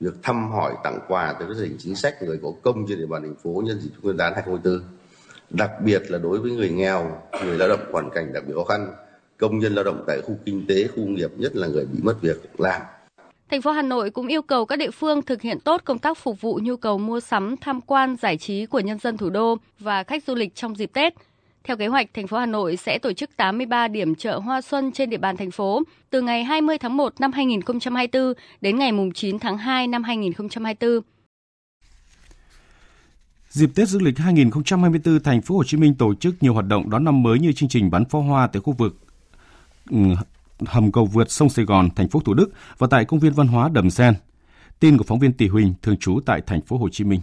việc 0.00 0.14
thăm 0.22 0.50
hỏi 0.50 0.74
tặng 0.84 1.00
quà 1.08 1.32
tới 1.38 1.48
các 1.48 1.54
gia 1.54 1.64
đình 1.64 1.76
chính 1.78 1.96
sách 1.96 2.22
người 2.22 2.38
có 2.42 2.52
công 2.62 2.86
trên 2.88 2.98
địa 2.98 3.06
bàn 3.06 3.22
thành 3.22 3.36
phố 3.42 3.62
nhân 3.66 3.80
dịp 3.80 3.90
Nguyên 4.02 4.16
đán 4.16 4.32
2024 4.34 4.99
đặc 5.50 5.70
biệt 5.84 6.02
là 6.10 6.18
đối 6.18 6.38
với 6.38 6.50
người 6.50 6.70
nghèo, 6.70 7.22
người 7.44 7.58
lao 7.58 7.68
động 7.68 7.80
hoàn 7.92 8.10
cảnh 8.10 8.32
đặc 8.32 8.42
biệt 8.46 8.54
khó 8.56 8.64
khăn, 8.64 8.92
công 9.38 9.58
nhân 9.58 9.74
lao 9.74 9.84
động 9.84 10.04
tại 10.06 10.20
khu 10.20 10.38
kinh 10.44 10.66
tế, 10.66 10.86
khu 10.86 11.02
nghiệp, 11.02 11.30
nhất 11.36 11.56
là 11.56 11.68
người 11.68 11.86
bị 11.86 11.98
mất 12.02 12.14
việc 12.22 12.60
làm. 12.60 12.82
Thành 13.50 13.62
phố 13.62 13.70
Hà 13.70 13.82
Nội 13.82 14.10
cũng 14.10 14.26
yêu 14.26 14.42
cầu 14.42 14.66
các 14.66 14.76
địa 14.76 14.90
phương 14.90 15.22
thực 15.22 15.42
hiện 15.42 15.60
tốt 15.60 15.80
công 15.84 15.98
tác 15.98 16.18
phục 16.18 16.40
vụ 16.40 16.60
nhu 16.62 16.76
cầu 16.76 16.98
mua 16.98 17.20
sắm, 17.20 17.56
tham 17.56 17.80
quan, 17.80 18.16
giải 18.16 18.36
trí 18.36 18.66
của 18.66 18.80
nhân 18.80 18.98
dân 18.98 19.16
thủ 19.16 19.30
đô 19.30 19.56
và 19.78 20.02
khách 20.02 20.24
du 20.26 20.34
lịch 20.34 20.54
trong 20.54 20.76
dịp 20.76 20.90
Tết. 20.92 21.14
Theo 21.64 21.76
kế 21.76 21.86
hoạch, 21.86 22.06
thành 22.14 22.26
phố 22.26 22.36
Hà 22.38 22.46
Nội 22.46 22.76
sẽ 22.76 22.98
tổ 22.98 23.12
chức 23.12 23.36
83 23.36 23.88
điểm 23.88 24.14
chợ 24.14 24.38
hoa 24.38 24.60
xuân 24.60 24.92
trên 24.92 25.10
địa 25.10 25.16
bàn 25.16 25.36
thành 25.36 25.50
phố 25.50 25.82
từ 26.10 26.22
ngày 26.22 26.44
20 26.44 26.78
tháng 26.78 26.96
1 26.96 27.20
năm 27.20 27.32
2024 27.32 28.32
đến 28.60 28.78
ngày 28.78 28.92
9 29.14 29.38
tháng 29.38 29.58
2 29.58 29.86
năm 29.86 30.02
2024. 30.02 31.00
Dịp 33.52 33.70
Tết 33.74 33.88
Dương 33.88 34.02
lịch 34.02 34.18
2024, 34.18 35.20
thành 35.20 35.42
phố 35.42 35.56
Hồ 35.56 35.64
Chí 35.64 35.76
Minh 35.76 35.94
tổ 35.94 36.14
chức 36.14 36.34
nhiều 36.40 36.54
hoạt 36.54 36.66
động 36.66 36.90
đón 36.90 37.04
năm 37.04 37.22
mới 37.22 37.38
như 37.38 37.52
chương 37.52 37.68
trình 37.68 37.90
bắn 37.90 38.04
pháo 38.04 38.22
hoa 38.22 38.46
tại 38.46 38.60
khu 38.60 38.72
vực 38.72 38.96
ừ, 39.90 39.96
hầm 40.66 40.92
cầu 40.92 41.06
vượt 41.06 41.30
sông 41.30 41.48
Sài 41.48 41.64
Gòn, 41.64 41.88
thành 41.96 42.08
phố 42.08 42.20
Thủ 42.20 42.34
Đức 42.34 42.50
và 42.78 42.86
tại 42.90 43.04
công 43.04 43.20
viên 43.20 43.32
văn 43.32 43.46
hóa 43.46 43.68
Đầm 43.68 43.90
Sen. 43.90 44.14
Tin 44.80 44.98
của 44.98 45.04
phóng 45.04 45.18
viên 45.18 45.32
Tỷ 45.32 45.48
Huỳnh 45.48 45.74
thường 45.82 45.96
trú 45.96 46.20
tại 46.26 46.40
thành 46.46 46.60
phố 46.60 46.76
Hồ 46.76 46.88
Chí 46.88 47.04
Minh. 47.04 47.20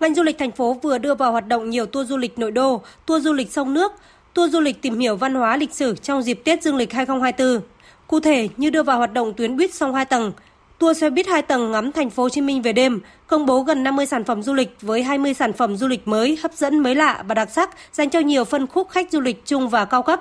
Ngành 0.00 0.14
du 0.14 0.22
lịch 0.22 0.38
thành 0.38 0.52
phố 0.52 0.74
vừa 0.82 0.98
đưa 0.98 1.14
vào 1.14 1.32
hoạt 1.32 1.48
động 1.48 1.70
nhiều 1.70 1.86
tour 1.86 2.08
du 2.08 2.16
lịch 2.16 2.38
nội 2.38 2.50
đô, 2.50 2.82
tour 3.06 3.24
du 3.24 3.32
lịch 3.32 3.52
sông 3.52 3.74
nước, 3.74 3.92
tour 4.34 4.52
du 4.52 4.60
lịch 4.60 4.82
tìm 4.82 4.98
hiểu 4.98 5.16
văn 5.16 5.34
hóa 5.34 5.56
lịch 5.56 5.74
sử 5.74 5.96
trong 5.96 6.22
dịp 6.22 6.40
Tết 6.44 6.62
Dương 6.62 6.76
lịch 6.76 6.92
2024. 6.92 7.68
Cụ 8.06 8.20
thể 8.20 8.48
như 8.56 8.70
đưa 8.70 8.82
vào 8.82 8.98
hoạt 8.98 9.12
động 9.12 9.34
tuyến 9.34 9.56
buýt 9.56 9.74
sông 9.74 9.94
hai 9.94 10.04
tầng, 10.04 10.32
Tour 10.78 10.98
xe 10.98 11.10
buýt 11.10 11.26
2 11.26 11.42
tầng 11.42 11.72
ngắm 11.72 11.92
thành 11.92 12.10
phố 12.10 12.22
Hồ 12.22 12.28
Chí 12.28 12.40
Minh 12.40 12.62
về 12.62 12.72
đêm, 12.72 13.00
công 13.26 13.46
bố 13.46 13.60
gần 13.62 13.84
50 13.84 14.06
sản 14.06 14.24
phẩm 14.24 14.42
du 14.42 14.54
lịch 14.54 14.76
với 14.80 15.02
20 15.02 15.34
sản 15.34 15.52
phẩm 15.52 15.76
du 15.76 15.88
lịch 15.88 16.08
mới, 16.08 16.38
hấp 16.42 16.52
dẫn, 16.52 16.78
mới 16.78 16.94
lạ 16.94 17.24
và 17.28 17.34
đặc 17.34 17.50
sắc 17.50 17.70
dành 17.92 18.10
cho 18.10 18.20
nhiều 18.20 18.44
phân 18.44 18.66
khúc 18.66 18.88
khách 18.90 19.12
du 19.12 19.20
lịch 19.20 19.46
trung 19.46 19.68
và 19.68 19.84
cao 19.84 20.02
cấp. 20.02 20.20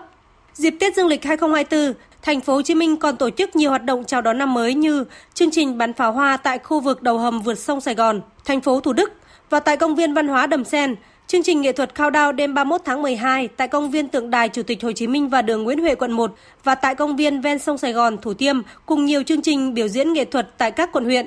Dịp 0.53 0.75
Tết 0.79 0.95
Dương 0.95 1.07
lịch 1.07 1.25
2024, 1.25 1.93
thành 2.21 2.41
phố 2.41 2.53
Hồ 2.53 2.61
Chí 2.61 2.75
Minh 2.75 2.97
còn 2.97 3.17
tổ 3.17 3.29
chức 3.29 3.55
nhiều 3.55 3.69
hoạt 3.69 3.83
động 3.83 4.03
chào 4.05 4.21
đón 4.21 4.37
năm 4.37 4.53
mới 4.53 4.73
như 4.73 5.05
chương 5.33 5.51
trình 5.51 5.77
bắn 5.77 5.93
pháo 5.93 6.11
hoa 6.11 6.37
tại 6.37 6.59
khu 6.59 6.79
vực 6.79 7.01
đầu 7.01 7.17
hầm 7.17 7.41
vượt 7.41 7.59
sông 7.59 7.81
Sài 7.81 7.95
Gòn, 7.95 8.21
thành 8.45 8.61
phố 8.61 8.79
Thủ 8.79 8.93
Đức 8.93 9.11
và 9.49 9.59
tại 9.59 9.77
công 9.77 9.95
viên 9.95 10.13
văn 10.13 10.27
hóa 10.27 10.47
Đầm 10.47 10.63
Sen, 10.63 10.95
Chương 11.27 11.43
trình 11.43 11.61
nghệ 11.61 11.71
thuật 11.71 11.95
cao 11.95 12.09
đao 12.09 12.31
đêm 12.31 12.53
31 12.53 12.81
tháng 12.85 13.01
12 13.01 13.47
tại 13.47 13.67
công 13.67 13.91
viên 13.91 14.07
tượng 14.07 14.29
đài 14.29 14.49
Chủ 14.49 14.63
tịch 14.63 14.83
Hồ 14.83 14.91
Chí 14.91 15.07
Minh 15.07 15.29
và 15.29 15.41
đường 15.41 15.63
Nguyễn 15.63 15.79
Huệ 15.79 15.95
quận 15.95 16.11
1 16.11 16.35
và 16.63 16.75
tại 16.75 16.95
công 16.95 17.15
viên 17.15 17.41
ven 17.41 17.59
sông 17.59 17.77
Sài 17.77 17.93
Gòn 17.93 18.17
Thủ 18.21 18.33
Tiêm 18.33 18.55
cùng 18.85 19.05
nhiều 19.05 19.23
chương 19.23 19.41
trình 19.41 19.73
biểu 19.73 19.87
diễn 19.87 20.13
nghệ 20.13 20.25
thuật 20.25 20.57
tại 20.57 20.71
các 20.71 20.89
quận 20.91 21.05
huyện. 21.05 21.25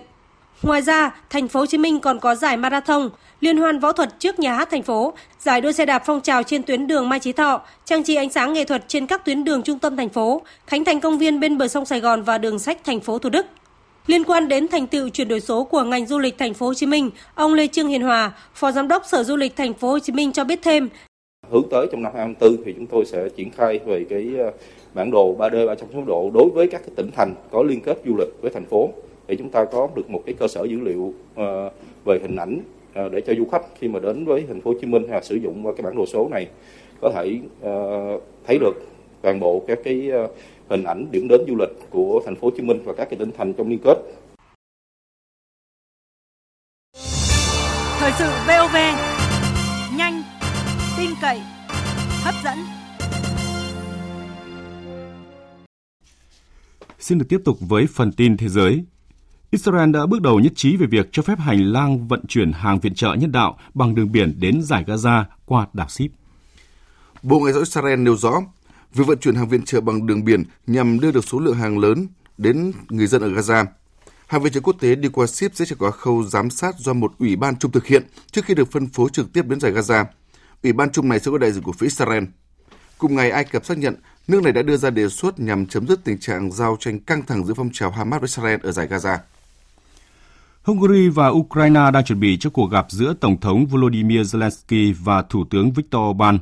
Ngoài 0.63 0.83
ra, 0.83 1.11
thành 1.31 1.49
phố 1.49 1.61
Hồ 1.61 1.67
Chí 1.67 1.79
Minh 1.79 2.01
còn 2.01 2.21
có 2.21 2.35
giải 2.35 2.57
marathon, 2.57 3.09
liên 3.41 3.57
hoan 3.57 3.79
võ 3.79 3.93
thuật 3.93 4.19
trước 4.19 4.39
nhà 4.39 4.55
hát 4.55 4.69
thành 4.71 4.83
phố, 4.83 5.13
giải 5.41 5.61
đua 5.61 5.73
xe 5.73 5.87
đạp 5.87 6.03
phong 6.07 6.21
trào 6.21 6.43
trên 6.43 6.63
tuyến 6.63 6.87
đường 6.87 7.09
Mai 7.09 7.21
Chí 7.21 7.33
Thọ, 7.33 7.61
trang 7.85 8.03
trí 8.03 8.15
ánh 8.15 8.31
sáng 8.31 8.53
nghệ 8.53 8.65
thuật 8.65 8.85
trên 8.89 9.07
các 9.07 9.25
tuyến 9.25 9.45
đường 9.45 9.63
trung 9.63 9.79
tâm 9.79 9.97
thành 9.97 10.09
phố, 10.09 10.43
khánh 10.67 10.85
thành 10.85 11.01
công 11.01 11.19
viên 11.19 11.41
bên 11.41 11.59
bờ 11.59 11.69
sông 11.69 11.85
Sài 11.85 12.01
Gòn 12.01 12.23
và 12.23 12.39
đường 12.39 12.59
sách 12.59 12.85
thành 12.85 13.01
phố 13.01 13.19
Thủ 13.19 13.31
Đức. 13.31 13.47
Liên 14.09 14.25
quan 14.25 14.49
đến 14.49 14.69
thành 14.69 14.87
tựu 14.87 15.09
chuyển 15.09 15.29
đổi 15.29 15.41
số 15.41 15.65
của 15.65 15.83
ngành 15.83 16.07
du 16.07 16.19
lịch 16.19 16.39
thành 16.39 16.55
phố 16.55 16.67
Hồ 16.67 16.75
Chí 16.75 16.87
Minh, 16.87 17.11
ông 17.35 17.55
Lê 17.55 17.67
Trương 17.67 17.89
Hiền 17.89 18.03
Hòa, 18.03 18.33
Phó 18.55 18.73
Giám 18.73 18.89
đốc 18.89 19.03
Sở 19.07 19.23
Du 19.23 19.37
lịch 19.37 19.57
thành 19.57 19.75
phố 19.75 19.91
Hồ 19.91 19.99
Chí 19.99 20.13
Minh 20.13 20.33
cho 20.33 20.45
biết 20.45 20.59
thêm. 20.63 20.89
Hướng 21.51 21.69
tới 21.71 21.87
trong 21.93 22.03
năm 22.03 22.13
2024 22.15 22.65
thì 22.65 22.73
chúng 22.77 22.87
tôi 22.87 23.05
sẽ 23.05 23.29
triển 23.37 23.51
khai 23.51 23.79
về 23.87 24.05
cái 24.11 24.29
ờ, 24.39 24.51
bản 24.95 25.11
đồ 25.11 25.37
3D 25.39 25.67
360 25.67 26.03
độ 26.07 26.31
đối 26.35 26.49
với 26.55 26.67
các 26.67 26.81
cái 26.81 26.91
tỉnh 26.97 27.11
thành 27.17 27.35
có 27.51 27.63
liên 27.63 27.81
kết 27.81 27.99
du 28.07 28.17
lịch 28.17 28.29
với 28.43 28.51
thành 28.51 28.65
phố 28.65 28.91
để 29.27 29.37
chúng 29.37 29.51
ta 29.51 29.65
có 29.65 29.89
được 29.95 30.11
một 30.11 30.23
cái 30.27 30.35
cơ 30.39 30.49
sở 30.49 30.65
dữ 30.65 30.81
liệu 30.81 31.15
ờ, 31.35 31.71
về 32.05 32.19
hình 32.23 32.37
ảnh 32.37 32.61
ờ, 32.95 33.09
để 33.09 33.21
cho 33.21 33.35
du 33.35 33.45
khách 33.53 33.63
khi 33.79 33.89
mà 33.89 33.99
đến 33.99 34.25
với 34.25 34.45
thành 34.49 34.61
phố 34.61 34.71
Hồ 34.71 34.77
Chí 34.81 34.87
Minh 34.87 35.09
hay 35.11 35.23
sử 35.23 35.35
dụng 35.35 35.65
cái 35.77 35.83
bản 35.83 35.97
đồ 35.97 36.07
số 36.07 36.29
này 36.29 36.47
có 37.01 37.11
thể 37.15 37.39
thấy 38.47 38.59
được 38.59 38.75
toàn 39.23 39.41
bộ 39.41 39.65
các 39.67 39.79
cái 39.85 40.11
hình 40.71 40.85
ảnh 40.85 41.11
điểm 41.11 41.29
đến 41.29 41.41
du 41.49 41.57
lịch 41.57 41.91
của 41.91 42.23
thành 42.25 42.35
phố 42.37 42.49
Hồ 42.49 42.51
Chí 42.57 42.63
Minh 42.63 42.83
và 42.85 42.93
các 42.97 43.09
cái 43.11 43.19
tỉnh 43.19 43.31
thành 43.39 43.55
trong 43.55 43.69
liên 43.69 43.79
kết. 43.85 43.97
Thời 47.99 48.13
sự 48.19 48.31
VOV 48.47 48.77
nhanh 49.97 50.23
cậy, 51.21 51.41
hấp 52.23 52.35
dẫn. 52.45 52.59
Xin 56.99 57.19
được 57.19 57.27
tiếp 57.29 57.41
tục 57.45 57.57
với 57.61 57.87
phần 57.87 58.13
tin 58.13 58.37
thế 58.37 58.49
giới. 58.49 58.85
Israel 59.51 59.91
đã 59.91 60.07
bước 60.07 60.23
đầu 60.23 60.41
nhất 60.41 60.53
trí 60.57 60.77
về 60.77 60.87
việc 60.87 61.09
cho 61.13 61.23
phép 61.23 61.39
hành 61.39 61.73
lang 61.73 62.09
vận 62.09 62.27
chuyển 62.27 62.53
hàng 62.53 62.81
viện 62.81 62.95
trợ 62.95 63.15
nhân 63.15 63.33
đạo 63.33 63.59
bằng 63.75 63.95
đường 63.95 64.13
biển 64.13 64.35
đến 64.41 64.63
giải 64.63 64.85
Gaza 64.87 65.25
qua 65.47 65.67
đảo 65.73 65.89
Ship. 65.89 66.11
Bộ 67.23 67.39
Ngoại 67.39 67.53
giao 67.53 67.61
Israel 67.61 68.01
nêu 68.01 68.17
rõ, 68.17 68.33
việc 68.95 69.07
vận 69.07 69.19
chuyển 69.19 69.35
hàng 69.35 69.49
viện 69.49 69.65
trợ 69.65 69.81
bằng 69.81 70.07
đường 70.07 70.25
biển 70.25 70.45
nhằm 70.67 71.01
đưa 71.01 71.11
được 71.11 71.25
số 71.25 71.39
lượng 71.39 71.55
hàng 71.55 71.79
lớn 71.79 72.09
đến 72.39 72.73
người 72.89 73.07
dân 73.07 73.23
ở 73.23 73.29
Gaza. 73.29 73.67
Hàng 74.27 74.43
viện 74.43 74.53
trợ 74.53 74.61
quốc 74.61 74.77
tế 74.81 74.95
đi 74.95 75.09
qua 75.09 75.27
ship 75.27 75.55
sẽ 75.55 75.65
trải 75.65 75.77
qua 75.79 75.91
khâu 75.91 76.25
giám 76.25 76.51
sát 76.51 76.79
do 76.79 76.93
một 76.93 77.13
ủy 77.19 77.37
ban 77.37 77.57
chung 77.57 77.73
thực 77.73 77.87
hiện 77.87 78.03
trước 78.31 78.45
khi 78.45 78.55
được 78.55 78.73
phân 78.73 78.87
phối 78.87 79.11
trực 79.13 79.33
tiếp 79.33 79.47
đến 79.47 79.61
giải 79.61 79.73
Gaza. 79.73 80.05
Ủy 80.63 80.73
ban 80.73 80.91
chung 80.93 81.09
này 81.09 81.21
sẽ 81.21 81.31
có 81.31 81.39
đại 81.39 81.53
diện 81.53 81.63
của 81.63 81.73
phía 81.73 81.87
Israel. 81.87 82.25
Cùng 82.99 83.15
ngày, 83.15 83.31
Ai 83.31 83.45
Cập 83.45 83.65
xác 83.65 83.79
nhận 83.79 83.95
nước 84.29 84.43
này 84.43 84.53
đã 84.53 84.63
đưa 84.63 84.77
ra 84.77 84.91
đề 84.91 85.09
xuất 85.09 85.41
nhằm 85.41 85.67
chấm 85.67 85.87
dứt 85.87 86.05
tình 86.05 86.19
trạng 86.19 86.53
giao 86.53 86.77
tranh 86.81 87.01
căng 87.01 87.27
thẳng 87.27 87.47
giữa 87.47 87.55
phong 87.55 87.71
trào 87.73 87.91
Hamas 87.91 88.21
với 88.21 88.27
Israel 88.27 88.61
ở 88.63 88.73
giải 88.73 88.89
Gaza. 88.89 89.19
Hungary 90.63 91.09
và 91.09 91.29
Ukraine 91.29 91.91
đang 91.93 92.05
chuẩn 92.05 92.21
bị 92.21 92.37
cho 92.41 92.51
cuộc 92.51 92.67
gặp 92.67 92.87
giữa 92.89 93.15
Tổng 93.21 93.41
thống 93.41 93.67
Volodymyr 93.67 94.21
Zelensky 94.21 94.95
và 95.03 95.23
Thủ 95.23 95.45
tướng 95.51 95.73
Viktor 95.73 96.01
Orbán. 96.11 96.39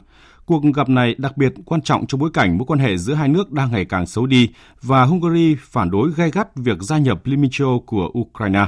Cuộc 0.47 0.62
gặp 0.75 0.88
này 0.88 1.15
đặc 1.19 1.37
biệt 1.37 1.53
quan 1.67 1.83
trọng 1.83 2.07
trong 2.07 2.21
bối 2.21 2.31
cảnh 2.35 2.59
mối 2.59 2.67
quan 2.67 2.79
hệ 2.79 2.97
giữa 2.97 3.15
hai 3.15 3.29
nước 3.29 3.53
đang 3.53 3.71
ngày 3.73 3.85
càng 3.85 4.07
xấu 4.07 4.26
đi 4.26 4.50
và 4.83 5.05
Hungary 5.05 5.57
phản 5.61 5.91
đối 5.91 6.11
gay 6.17 6.31
gắt 6.31 6.57
việc 6.57 6.79
gia 6.81 6.99
nhập 6.99 7.19
Liên 7.25 7.41
minh 7.41 7.50
châu 7.53 7.83
của 7.87 8.11
Ukraine. 8.19 8.67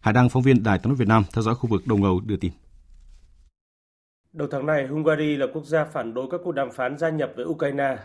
Hải 0.00 0.14
Đăng, 0.14 0.28
phóng 0.28 0.42
viên 0.42 0.62
Đài 0.62 0.78
tiếng 0.78 0.88
nói 0.88 0.96
Việt 0.96 1.08
Nam 1.08 1.24
theo 1.34 1.42
dõi 1.42 1.54
khu 1.54 1.68
vực 1.70 1.82
Đông 1.86 2.04
Âu 2.04 2.20
đưa 2.20 2.36
tin. 2.36 2.52
Đầu 4.32 4.48
tháng 4.50 4.66
này, 4.66 4.86
Hungary 4.86 5.36
là 5.36 5.46
quốc 5.52 5.64
gia 5.64 5.84
phản 5.84 6.14
đối 6.14 6.26
các 6.30 6.40
cuộc 6.44 6.52
đàm 6.52 6.70
phán 6.72 6.98
gia 6.98 7.10
nhập 7.10 7.32
với 7.36 7.44
Ukraine. 7.44 7.96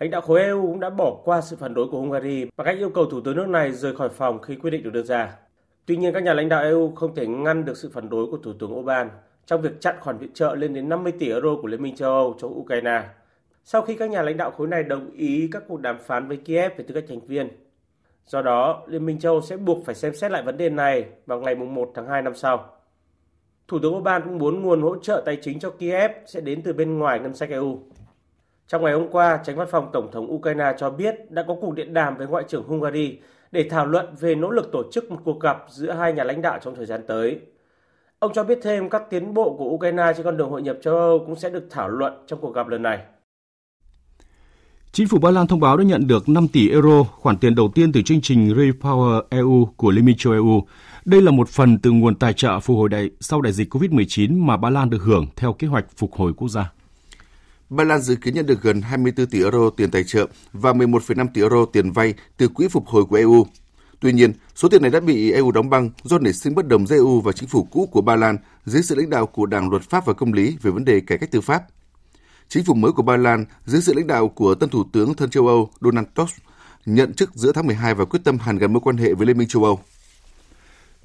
Lãnh 0.00 0.10
đạo 0.10 0.20
khối 0.20 0.42
EU 0.42 0.62
cũng 0.62 0.80
đã 0.80 0.90
bỏ 0.90 1.16
qua 1.24 1.40
sự 1.40 1.56
phản 1.56 1.74
đối 1.74 1.88
của 1.88 2.00
Hungary 2.00 2.44
bằng 2.56 2.64
cách 2.64 2.78
yêu 2.78 2.90
cầu 2.90 3.06
thủ 3.10 3.20
tướng 3.20 3.36
nước 3.36 3.48
này 3.48 3.72
rời 3.72 3.96
khỏi 3.96 4.08
phòng 4.08 4.42
khi 4.42 4.56
quyết 4.56 4.70
định 4.70 4.82
được 4.82 4.92
đưa 4.92 5.02
ra. 5.02 5.32
Tuy 5.86 5.96
nhiên, 5.96 6.14
các 6.14 6.22
nhà 6.22 6.34
lãnh 6.34 6.48
đạo 6.48 6.62
EU 6.62 6.94
không 6.94 7.14
thể 7.14 7.26
ngăn 7.26 7.64
được 7.64 7.76
sự 7.76 7.90
phản 7.94 8.08
đối 8.08 8.26
của 8.26 8.36
Thủ 8.36 8.52
tướng 8.60 8.78
Orbán 8.78 9.10
trong 9.46 9.60
việc 9.60 9.80
chặn 9.80 9.96
khoản 10.00 10.18
viện 10.18 10.32
trợ 10.34 10.54
lên 10.54 10.74
đến 10.74 10.88
50 10.88 11.12
tỷ 11.18 11.28
euro 11.30 11.56
của 11.62 11.68
Liên 11.68 11.82
minh 11.82 11.96
châu 11.96 12.10
Âu 12.10 12.36
cho 12.38 12.48
Ukraine. 12.48 13.02
Sau 13.64 13.82
khi 13.82 13.94
các 13.94 14.10
nhà 14.10 14.22
lãnh 14.22 14.36
đạo 14.36 14.50
khối 14.50 14.68
này 14.68 14.82
đồng 14.82 15.10
ý 15.10 15.48
các 15.52 15.62
cuộc 15.68 15.80
đàm 15.80 15.98
phán 15.98 16.28
với 16.28 16.36
Kiev 16.36 16.72
về 16.76 16.84
tư 16.88 16.94
cách 16.94 17.04
thành 17.08 17.20
viên. 17.20 17.48
Do 18.26 18.42
đó, 18.42 18.82
Liên 18.86 19.06
minh 19.06 19.18
châu 19.18 19.32
Âu 19.32 19.42
sẽ 19.42 19.56
buộc 19.56 19.84
phải 19.86 19.94
xem 19.94 20.14
xét 20.14 20.30
lại 20.30 20.42
vấn 20.42 20.56
đề 20.56 20.70
này 20.70 21.04
vào 21.26 21.40
ngày 21.40 21.54
1 21.54 21.92
tháng 21.94 22.06
2 22.06 22.22
năm 22.22 22.34
sau. 22.34 22.70
Thủ 23.68 23.78
tướng 23.78 23.96
Orbán 23.96 24.22
cũng 24.24 24.38
muốn 24.38 24.62
nguồn 24.62 24.82
hỗ 24.82 24.96
trợ 24.96 25.22
tài 25.26 25.38
chính 25.42 25.58
cho 25.58 25.70
Kiev 25.70 26.10
sẽ 26.26 26.40
đến 26.40 26.62
từ 26.62 26.72
bên 26.72 26.98
ngoài 26.98 27.20
ngân 27.20 27.34
sách 27.34 27.50
EU. 27.50 27.78
Trong 28.68 28.84
ngày 28.84 28.92
hôm 28.92 29.08
qua, 29.08 29.40
tránh 29.44 29.56
văn 29.56 29.68
phòng 29.70 29.90
Tổng 29.92 30.10
thống 30.12 30.32
Ukraine 30.34 30.72
cho 30.78 30.90
biết 30.90 31.30
đã 31.30 31.44
có 31.48 31.56
cuộc 31.60 31.74
điện 31.74 31.94
đàm 31.94 32.16
với 32.16 32.26
Ngoại 32.26 32.44
trưởng 32.48 32.64
Hungary 32.64 33.18
để 33.50 33.68
thảo 33.70 33.86
luận 33.86 34.14
về 34.20 34.34
nỗ 34.34 34.50
lực 34.50 34.72
tổ 34.72 34.82
chức 34.92 35.10
một 35.10 35.20
cuộc 35.24 35.40
gặp 35.40 35.64
giữa 35.68 35.90
hai 35.90 36.12
nhà 36.12 36.24
lãnh 36.24 36.42
đạo 36.42 36.58
trong 36.62 36.74
thời 36.74 36.86
gian 36.86 37.00
tới. 37.06 37.40
Ông 38.18 38.32
cho 38.34 38.44
biết 38.44 38.58
thêm 38.62 38.90
các 38.90 39.02
tiến 39.10 39.34
bộ 39.34 39.56
của 39.58 39.64
Ukraine 39.64 40.12
trên 40.16 40.24
con 40.24 40.36
đường 40.36 40.50
hội 40.50 40.62
nhập 40.62 40.76
châu 40.82 40.96
Âu 40.96 41.24
cũng 41.26 41.36
sẽ 41.36 41.50
được 41.50 41.66
thảo 41.70 41.88
luận 41.88 42.12
trong 42.26 42.40
cuộc 42.40 42.54
gặp 42.54 42.68
lần 42.68 42.82
này. 42.82 42.98
Chính 44.92 45.08
phủ 45.08 45.18
Ba 45.18 45.30
Lan 45.30 45.46
thông 45.46 45.60
báo 45.60 45.76
đã 45.76 45.84
nhận 45.84 46.06
được 46.06 46.28
5 46.28 46.48
tỷ 46.48 46.70
euro, 46.70 47.02
khoản 47.02 47.38
tiền 47.38 47.54
đầu 47.54 47.70
tiên 47.74 47.92
từ 47.92 48.02
chương 48.02 48.20
trình 48.20 48.48
Repower 48.48 49.22
EU 49.30 49.68
của 49.76 49.90
Liên 49.90 50.04
minh 50.04 50.16
châu 50.18 50.32
EU. 50.32 50.62
Đây 51.04 51.22
là 51.22 51.30
một 51.30 51.48
phần 51.48 51.78
từ 51.78 51.90
nguồn 51.90 52.14
tài 52.14 52.32
trợ 52.32 52.60
phục 52.60 52.76
hồi 52.76 52.88
đại 52.88 53.10
sau 53.20 53.40
đại 53.40 53.52
dịch 53.52 53.74
COVID-19 53.74 54.44
mà 54.44 54.56
Ba 54.56 54.70
Lan 54.70 54.90
được 54.90 55.02
hưởng 55.02 55.26
theo 55.36 55.52
kế 55.52 55.66
hoạch 55.66 55.86
phục 55.96 56.12
hồi 56.12 56.32
quốc 56.36 56.48
gia. 56.48 56.72
Ba 57.70 57.84
Lan 57.84 58.00
dự 58.00 58.16
kiến 58.16 58.34
nhận 58.34 58.46
được 58.46 58.62
gần 58.62 58.82
24 58.82 59.26
tỷ 59.26 59.38
euro 59.38 59.70
tiền 59.70 59.90
tài 59.90 60.04
trợ 60.04 60.26
và 60.52 60.72
11,5 60.72 61.26
tỷ 61.34 61.40
euro 61.40 61.64
tiền 61.72 61.92
vay 61.92 62.14
từ 62.36 62.48
quỹ 62.48 62.68
phục 62.68 62.86
hồi 62.86 63.04
của 63.04 63.16
EU. 63.16 63.46
Tuy 64.00 64.12
nhiên, 64.12 64.32
số 64.54 64.68
tiền 64.68 64.82
này 64.82 64.90
đã 64.90 65.00
bị 65.00 65.32
EU 65.32 65.52
đóng 65.52 65.70
băng 65.70 65.90
do 66.02 66.18
nảy 66.18 66.32
sinh 66.32 66.54
bất 66.54 66.68
đồng 66.68 66.86
giữa 66.86 66.96
EU 66.96 67.20
và 67.20 67.32
chính 67.32 67.48
phủ 67.48 67.68
cũ 67.70 67.88
của 67.92 68.00
Ba 68.00 68.16
Lan 68.16 68.38
dưới 68.64 68.82
sự 68.82 68.94
lãnh 68.94 69.10
đạo 69.10 69.26
của 69.26 69.46
Đảng 69.46 69.70
Luật 69.70 69.82
pháp 69.82 70.06
và 70.06 70.12
Công 70.12 70.32
lý 70.32 70.56
về 70.62 70.70
vấn 70.70 70.84
đề 70.84 71.00
cải 71.00 71.18
cách 71.18 71.30
tư 71.30 71.40
pháp. 71.40 71.62
Chính 72.48 72.64
phủ 72.64 72.74
mới 72.74 72.92
của 72.92 73.02
Ba 73.02 73.16
Lan 73.16 73.44
dưới 73.64 73.82
sự 73.82 73.94
lãnh 73.94 74.06
đạo 74.06 74.28
của 74.28 74.54
tân 74.54 74.68
thủ 74.68 74.84
tướng 74.92 75.14
thân 75.14 75.30
châu 75.30 75.46
Âu 75.46 75.70
Donald 75.80 76.06
Tusk 76.14 76.36
nhận 76.86 77.14
chức 77.14 77.34
giữa 77.34 77.52
tháng 77.52 77.66
12 77.66 77.94
và 77.94 78.04
quyết 78.04 78.20
tâm 78.24 78.38
hàn 78.38 78.58
gắn 78.58 78.72
mối 78.72 78.80
quan 78.80 78.96
hệ 78.96 79.14
với 79.14 79.26
Liên 79.26 79.38
minh 79.38 79.48
châu 79.48 79.64
Âu. 79.64 79.80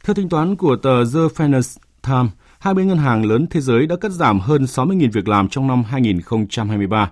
Theo 0.04 0.13
tính 0.13 0.30
toán 0.30 0.56
của 0.56 0.75
tờ 0.75 1.04
The 1.04 1.19
Financial 1.36 1.78
Times, 2.02 2.32
hai 2.60 2.73
bên 2.73 2.88
ngân 2.88 2.97
hàng 2.97 3.25
lớn 3.25 3.47
thế 3.49 3.62
giới 3.62 3.88
đã 3.88 3.95
cắt 4.02 4.12
giảm 4.12 4.39
hơn 4.39 4.63
60.000 4.63 5.12
việc 5.12 5.28
làm 5.28 5.49
trong 5.49 5.67
năm 5.67 5.84
2023. 5.84 7.12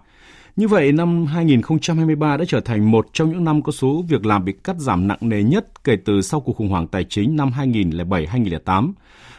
Như 0.58 0.68
vậy, 0.68 0.92
năm 0.92 1.26
2023 1.26 2.38
đã 2.38 2.46
trở 2.48 2.60
thành 2.60 2.92
một 2.92 3.08
trong 3.14 3.30
những 3.30 3.44
năm 3.44 3.62
có 3.62 3.72
số 3.72 4.06
việc 4.08 4.26
làm 4.26 4.46
bị 4.46 4.54
cắt 4.64 4.76
giảm 4.80 5.08
nặng 5.08 5.18
nề 5.22 5.44
nhất 5.44 5.84
kể 5.84 5.96
từ 6.06 6.22
sau 6.22 6.40
cuộc 6.40 6.54
khủng 6.54 6.70
hoảng 6.70 6.88
tài 6.88 7.04
chính 7.04 7.36
năm 7.36 7.52
2007-2008. 7.58 8.92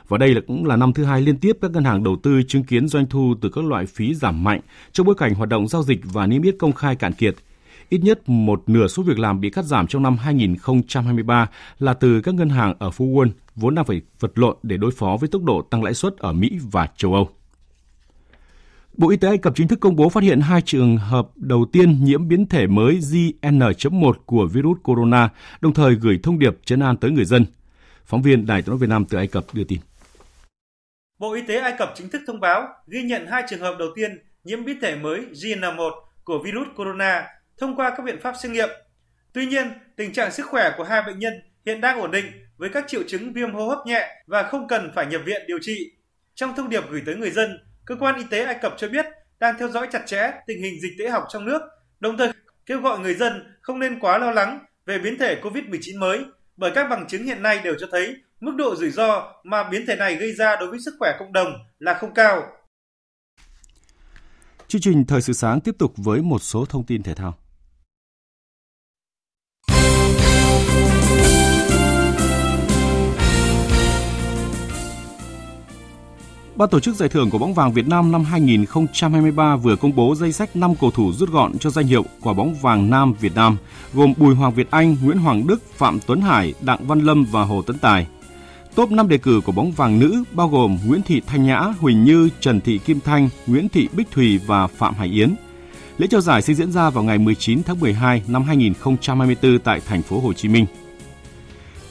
Và 0.09 0.18
đây 0.18 0.35
là 0.35 0.40
cũng 0.46 0.66
là 0.66 0.76
năm 0.76 0.92
thứ 0.92 1.04
hai 1.04 1.20
liên 1.20 1.38
tiếp 1.38 1.59
các 1.62 1.70
ngân 1.70 1.85
hàng 1.85 2.04
đầu 2.04 2.16
tư 2.22 2.42
chứng 2.48 2.64
kiến 2.64 2.88
doanh 2.88 3.07
thu 3.07 3.35
từ 3.40 3.48
các 3.48 3.64
loại 3.64 3.87
phí 3.87 4.14
giảm 4.14 4.44
mạnh 4.44 4.61
trong 4.92 5.07
bối 5.07 5.14
cảnh 5.18 5.35
hoạt 5.35 5.48
động 5.48 5.68
giao 5.68 5.83
dịch 5.83 6.00
và 6.04 6.26
niêm 6.26 6.42
yết 6.42 6.54
công 6.59 6.72
khai 6.72 6.96
cạn 6.96 7.12
kiệt. 7.12 7.35
Ít 7.88 7.98
nhất 7.98 8.28
một 8.28 8.62
nửa 8.66 8.87
số 8.87 9.02
việc 9.02 9.18
làm 9.18 9.40
bị 9.40 9.50
cắt 9.50 9.64
giảm 9.64 9.87
trong 9.87 10.02
năm 10.02 10.16
2023 10.16 11.46
là 11.78 11.94
từ 11.94 12.20
các 12.20 12.35
ngân 12.35 12.48
hàng 12.48 12.74
ở 12.78 12.90
Phú 12.90 13.04
Quân, 13.04 13.31
vốn 13.57 13.74
đang 13.74 13.85
phải 13.85 14.00
vật 14.20 14.38
lộn 14.38 14.57
để 14.62 14.76
đối 14.76 14.90
phó 14.90 15.16
với 15.20 15.28
tốc 15.28 15.42
độ 15.42 15.62
tăng 15.62 15.83
lãi 15.83 15.94
suất 15.94 16.16
ở 16.16 16.33
Mỹ 16.33 16.59
và 16.70 16.88
châu 16.96 17.14
Âu. 17.14 17.28
Bộ 18.98 19.11
Y 19.11 19.16
tế 19.16 19.28
Ai 19.28 19.38
Cập 19.38 19.52
chính 19.56 19.68
thức 19.68 19.80
công 19.80 19.96
bố 19.96 20.08
phát 20.08 20.22
hiện 20.22 20.40
hai 20.40 20.62
trường 20.62 20.96
hợp 20.96 21.28
đầu 21.37 21.66
tiên 21.72 22.04
nhiễm 22.04 22.28
biến 22.28 22.46
thể 22.46 22.66
mới 22.66 22.94
JN.1 22.94 24.12
của 24.26 24.48
virus 24.52 24.78
corona, 24.82 25.28
đồng 25.61 25.74
thời 25.74 25.94
gửi 25.94 26.20
thông 26.22 26.38
điệp 26.38 26.56
chấn 26.64 26.80
an 26.80 26.96
tới 26.96 27.11
người 27.11 27.24
dân. 27.24 27.46
Phóng 28.04 28.22
viên 28.22 28.46
Đài 28.46 28.62
tiếng 28.62 28.70
nói 28.70 28.78
Việt 28.78 28.88
Nam 28.88 29.04
từ 29.04 29.18
Ai 29.18 29.26
Cập 29.26 29.44
đưa 29.52 29.64
tin. 29.64 29.78
Bộ 31.18 31.34
Y 31.34 31.42
tế 31.42 31.56
Ai 31.61 31.74
Cập 31.78 31.92
chính 31.96 32.08
thức 32.08 32.22
thông 32.26 32.40
báo 32.40 32.68
ghi 32.87 33.02
nhận 33.02 33.26
hai 33.26 33.42
trường 33.48 33.61
hợp 33.61 33.76
đầu 33.78 33.88
tiên 33.96 34.18
nhiễm 34.44 34.64
biến 34.64 34.78
thể 34.80 34.96
mới 34.96 35.24
JN1 35.32 35.90
của 36.24 36.38
virus 36.44 36.68
corona 36.76 37.26
thông 37.58 37.76
qua 37.76 37.90
các 37.96 38.02
biện 38.06 38.20
pháp 38.22 38.34
xét 38.42 38.52
nghiệm. 38.52 38.68
Tuy 39.32 39.46
nhiên, 39.46 39.66
tình 39.96 40.12
trạng 40.12 40.32
sức 40.32 40.46
khỏe 40.46 40.70
của 40.76 40.84
hai 40.84 41.02
bệnh 41.06 41.18
nhân 41.18 41.32
hiện 41.66 41.80
đang 41.80 42.00
ổn 42.00 42.11
định 42.11 42.26
với 42.56 42.68
các 42.72 42.84
triệu 42.88 43.02
chứng 43.08 43.32
viêm 43.32 43.52
hô 43.54 43.68
hấp 43.68 43.78
nhẹ 43.87 44.08
và 44.26 44.42
không 44.42 44.68
cần 44.68 44.90
phải 44.94 45.06
nhập 45.06 45.20
viện 45.26 45.42
điều 45.48 45.58
trị. 45.62 45.92
Trong 46.34 46.54
thông 46.56 46.68
điệp 46.68 46.82
gửi 46.90 47.02
tới 47.06 47.16
người 47.16 47.30
dân, 47.30 47.67
cơ 47.88 47.96
quan 48.01 48.16
y 48.16 48.24
tế 48.31 48.44
Ai 48.44 48.59
Cập 48.62 48.74
cho 48.79 48.88
biết 48.88 49.07
đang 49.40 49.55
theo 49.59 49.68
dõi 49.68 49.88
chặt 49.92 50.03
chẽ 50.07 50.33
tình 50.46 50.62
hình 50.62 50.81
dịch 50.81 50.92
tễ 50.98 51.09
học 51.09 51.24
trong 51.29 51.44
nước, 51.44 51.62
đồng 52.01 52.16
thời 52.18 52.33
kêu 52.66 52.81
gọi 52.81 52.98
người 52.98 53.14
dân 53.14 53.57
không 53.61 53.79
nên 53.79 54.01
quá 54.01 54.18
lo 54.18 54.31
lắng 54.31 54.59
về 54.87 54.98
biến 54.98 55.18
thể 55.18 55.40
COVID-19 55.42 55.98
mới 55.98 56.24
bởi 56.57 56.70
các 56.74 56.88
bằng 56.90 57.07
chứng 57.09 57.24
hiện 57.24 57.42
nay 57.42 57.61
đều 57.64 57.74
cho 57.81 57.87
thấy 57.92 58.16
mức 58.40 58.53
độ 58.57 58.77
rủi 58.77 58.90
ro 58.90 59.33
mà 59.44 59.68
biến 59.70 59.85
thể 59.87 59.96
này 59.96 60.14
gây 60.14 60.33
ra 60.33 60.57
đối 60.57 60.70
với 60.70 60.79
sức 60.85 60.94
khỏe 60.98 61.16
cộng 61.18 61.33
đồng 61.33 61.53
là 61.79 61.94
không 61.94 62.14
cao. 62.14 62.42
Chương 64.68 64.81
trình 64.81 65.05
Thời 65.07 65.20
sự 65.20 65.33
sáng 65.33 65.61
tiếp 65.61 65.74
tục 65.79 65.92
với 65.96 66.22
một 66.22 66.42
số 66.42 66.64
thông 66.64 66.87
tin 66.87 67.03
thể 67.03 67.14
thao. 67.14 67.38
Ban 76.59 76.68
tổ 76.68 76.81
chức 76.81 76.94
giải 76.94 77.09
thưởng 77.09 77.31
của 77.31 77.38
bóng 77.38 77.55
vàng 77.55 77.73
Việt 77.73 77.88
Nam 77.88 78.12
năm 78.12 78.25
2023 78.25 79.57
vừa 79.57 79.77
công 79.77 79.97
bố 79.97 80.14
danh 80.14 80.33
sách 80.33 80.57
5 80.57 80.75
cầu 80.81 80.90
thủ 80.90 81.12
rút 81.12 81.31
gọn 81.31 81.59
cho 81.59 81.71
danh 81.71 81.87
hiệu 81.87 82.05
quả 82.21 82.33
bóng 82.33 82.55
vàng 82.55 82.90
Nam 82.90 83.12
Việt 83.21 83.35
Nam, 83.35 83.57
gồm 83.94 84.14
Bùi 84.16 84.35
Hoàng 84.35 84.55
Việt 84.55 84.71
Anh, 84.71 84.97
Nguyễn 85.03 85.18
Hoàng 85.18 85.47
Đức, 85.47 85.62
Phạm 85.77 86.01
Tuấn 86.07 86.21
Hải, 86.21 86.55
Đặng 86.61 86.87
Văn 86.87 87.01
Lâm 87.01 87.25
và 87.25 87.42
Hồ 87.42 87.62
Tấn 87.62 87.79
Tài. 87.79 88.07
Top 88.75 88.90
5 88.90 89.09
đề 89.09 89.18
cử 89.18 89.40
của 89.44 89.53
bóng 89.53 89.73
vàng 89.73 89.99
nữ 89.99 90.25
bao 90.33 90.49
gồm 90.49 90.79
Nguyễn 90.87 91.03
Thị 91.03 91.23
Thanh 91.27 91.47
Nhã, 91.47 91.61
Huỳnh 91.61 92.05
Như, 92.05 92.29
Trần 92.40 92.61
Thị 92.61 92.79
Kim 92.79 93.01
Thanh, 93.01 93.29
Nguyễn 93.47 93.68
Thị 93.68 93.88
Bích 93.92 94.11
Thùy 94.11 94.38
và 94.47 94.66
Phạm 94.66 94.94
Hải 94.94 95.09
Yến. 95.09 95.35
Lễ 95.99 96.07
trao 96.11 96.21
giải 96.21 96.42
sẽ 96.42 96.55
diễn 96.55 96.73
ra 96.73 96.90
vào 96.90 97.05
ngày 97.05 97.18
19 97.18 97.62
tháng 97.62 97.81
12 97.81 98.23
năm 98.29 98.44
2024 98.44 99.59
tại 99.59 99.81
thành 99.87 100.03
phố 100.03 100.21
Hồ 100.21 100.33
Chí 100.33 100.49
Minh. 100.49 100.66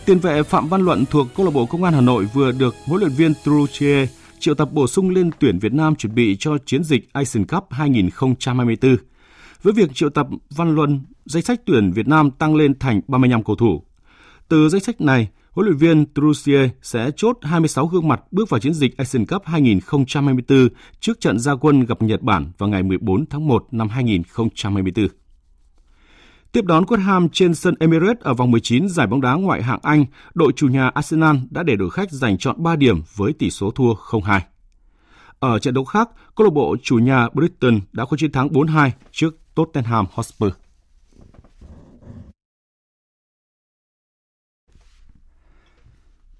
Tiền 0.05 0.19
vệ 0.19 0.43
Phạm 0.43 0.67
Văn 0.67 0.81
Luận 0.81 1.05
thuộc 1.05 1.27
câu 1.35 1.45
lạc 1.45 1.51
bộ 1.53 1.65
Công 1.65 1.83
an 1.83 1.93
Hà 1.93 2.01
Nội 2.01 2.25
vừa 2.33 2.51
được 2.51 2.75
huấn 2.85 2.99
luyện 2.99 3.11
viên 3.11 3.33
Truchier 3.45 4.09
triệu 4.39 4.55
tập 4.55 4.69
bổ 4.71 4.87
sung 4.87 5.09
lên 5.09 5.29
tuyển 5.39 5.59
Việt 5.59 5.73
Nam 5.73 5.95
chuẩn 5.95 6.15
bị 6.15 6.35
cho 6.39 6.57
chiến 6.65 6.83
dịch 6.83 7.13
Asian 7.13 7.45
Cup 7.45 7.67
2024. 7.71 8.95
Với 9.63 9.73
việc 9.73 9.89
triệu 9.93 10.09
tập 10.09 10.27
Văn 10.49 10.75
Luân, 10.75 11.01
danh 11.25 11.43
sách 11.43 11.61
tuyển 11.65 11.91
Việt 11.91 12.07
Nam 12.07 12.31
tăng 12.31 12.55
lên 12.55 12.79
thành 12.79 13.01
35 13.07 13.43
cầu 13.43 13.55
thủ. 13.55 13.83
Từ 14.47 14.69
danh 14.69 14.81
sách 14.81 15.01
này, 15.01 15.27
huấn 15.51 15.67
luyện 15.67 15.77
viên 15.77 16.05
Trussier 16.15 16.69
sẽ 16.81 17.11
chốt 17.15 17.37
26 17.41 17.87
gương 17.87 18.07
mặt 18.07 18.21
bước 18.31 18.49
vào 18.49 18.59
chiến 18.59 18.73
dịch 18.73 18.97
Asian 18.97 19.25
Cup 19.25 19.41
2024 19.45 20.67
trước 20.99 21.19
trận 21.19 21.39
gia 21.39 21.55
quân 21.55 21.85
gặp 21.85 22.01
Nhật 22.01 22.21
Bản 22.21 22.51
vào 22.57 22.69
ngày 22.69 22.83
14 22.83 23.25
tháng 23.29 23.47
1 23.47 23.67
năm 23.71 23.89
2024. 23.89 25.07
Tiếp 26.57 26.65
đón 26.65 26.83
West 26.83 27.01
Ham 27.01 27.29
trên 27.29 27.55
sân 27.55 27.75
Emirates 27.79 28.19
ở 28.19 28.33
vòng 28.33 28.51
19 28.51 28.89
giải 28.89 29.07
bóng 29.07 29.21
đá 29.21 29.33
ngoại 29.33 29.63
hạng 29.63 29.79
Anh, 29.83 30.05
đội 30.33 30.51
chủ 30.55 30.67
nhà 30.67 30.87
Arsenal 30.87 31.35
đã 31.49 31.63
để 31.63 31.75
đội 31.75 31.89
khách 31.89 32.11
giành 32.11 32.37
chọn 32.37 32.63
3 32.63 32.75
điểm 32.75 33.01
với 33.15 33.33
tỷ 33.33 33.49
số 33.49 33.71
thua 33.71 33.93
0-2. 33.93 34.39
Ở 35.39 35.59
trận 35.59 35.73
đấu 35.73 35.85
khác, 35.85 36.09
câu 36.35 36.45
lạc 36.45 36.53
bộ 36.53 36.75
chủ 36.83 36.95
nhà 36.95 37.29
Brighton 37.33 37.79
đã 37.91 38.05
có 38.05 38.17
chiến 38.17 38.31
thắng 38.31 38.47
4-2 38.47 38.89
trước 39.11 39.35
Tottenham 39.55 40.05
Hotspur. 40.13 40.49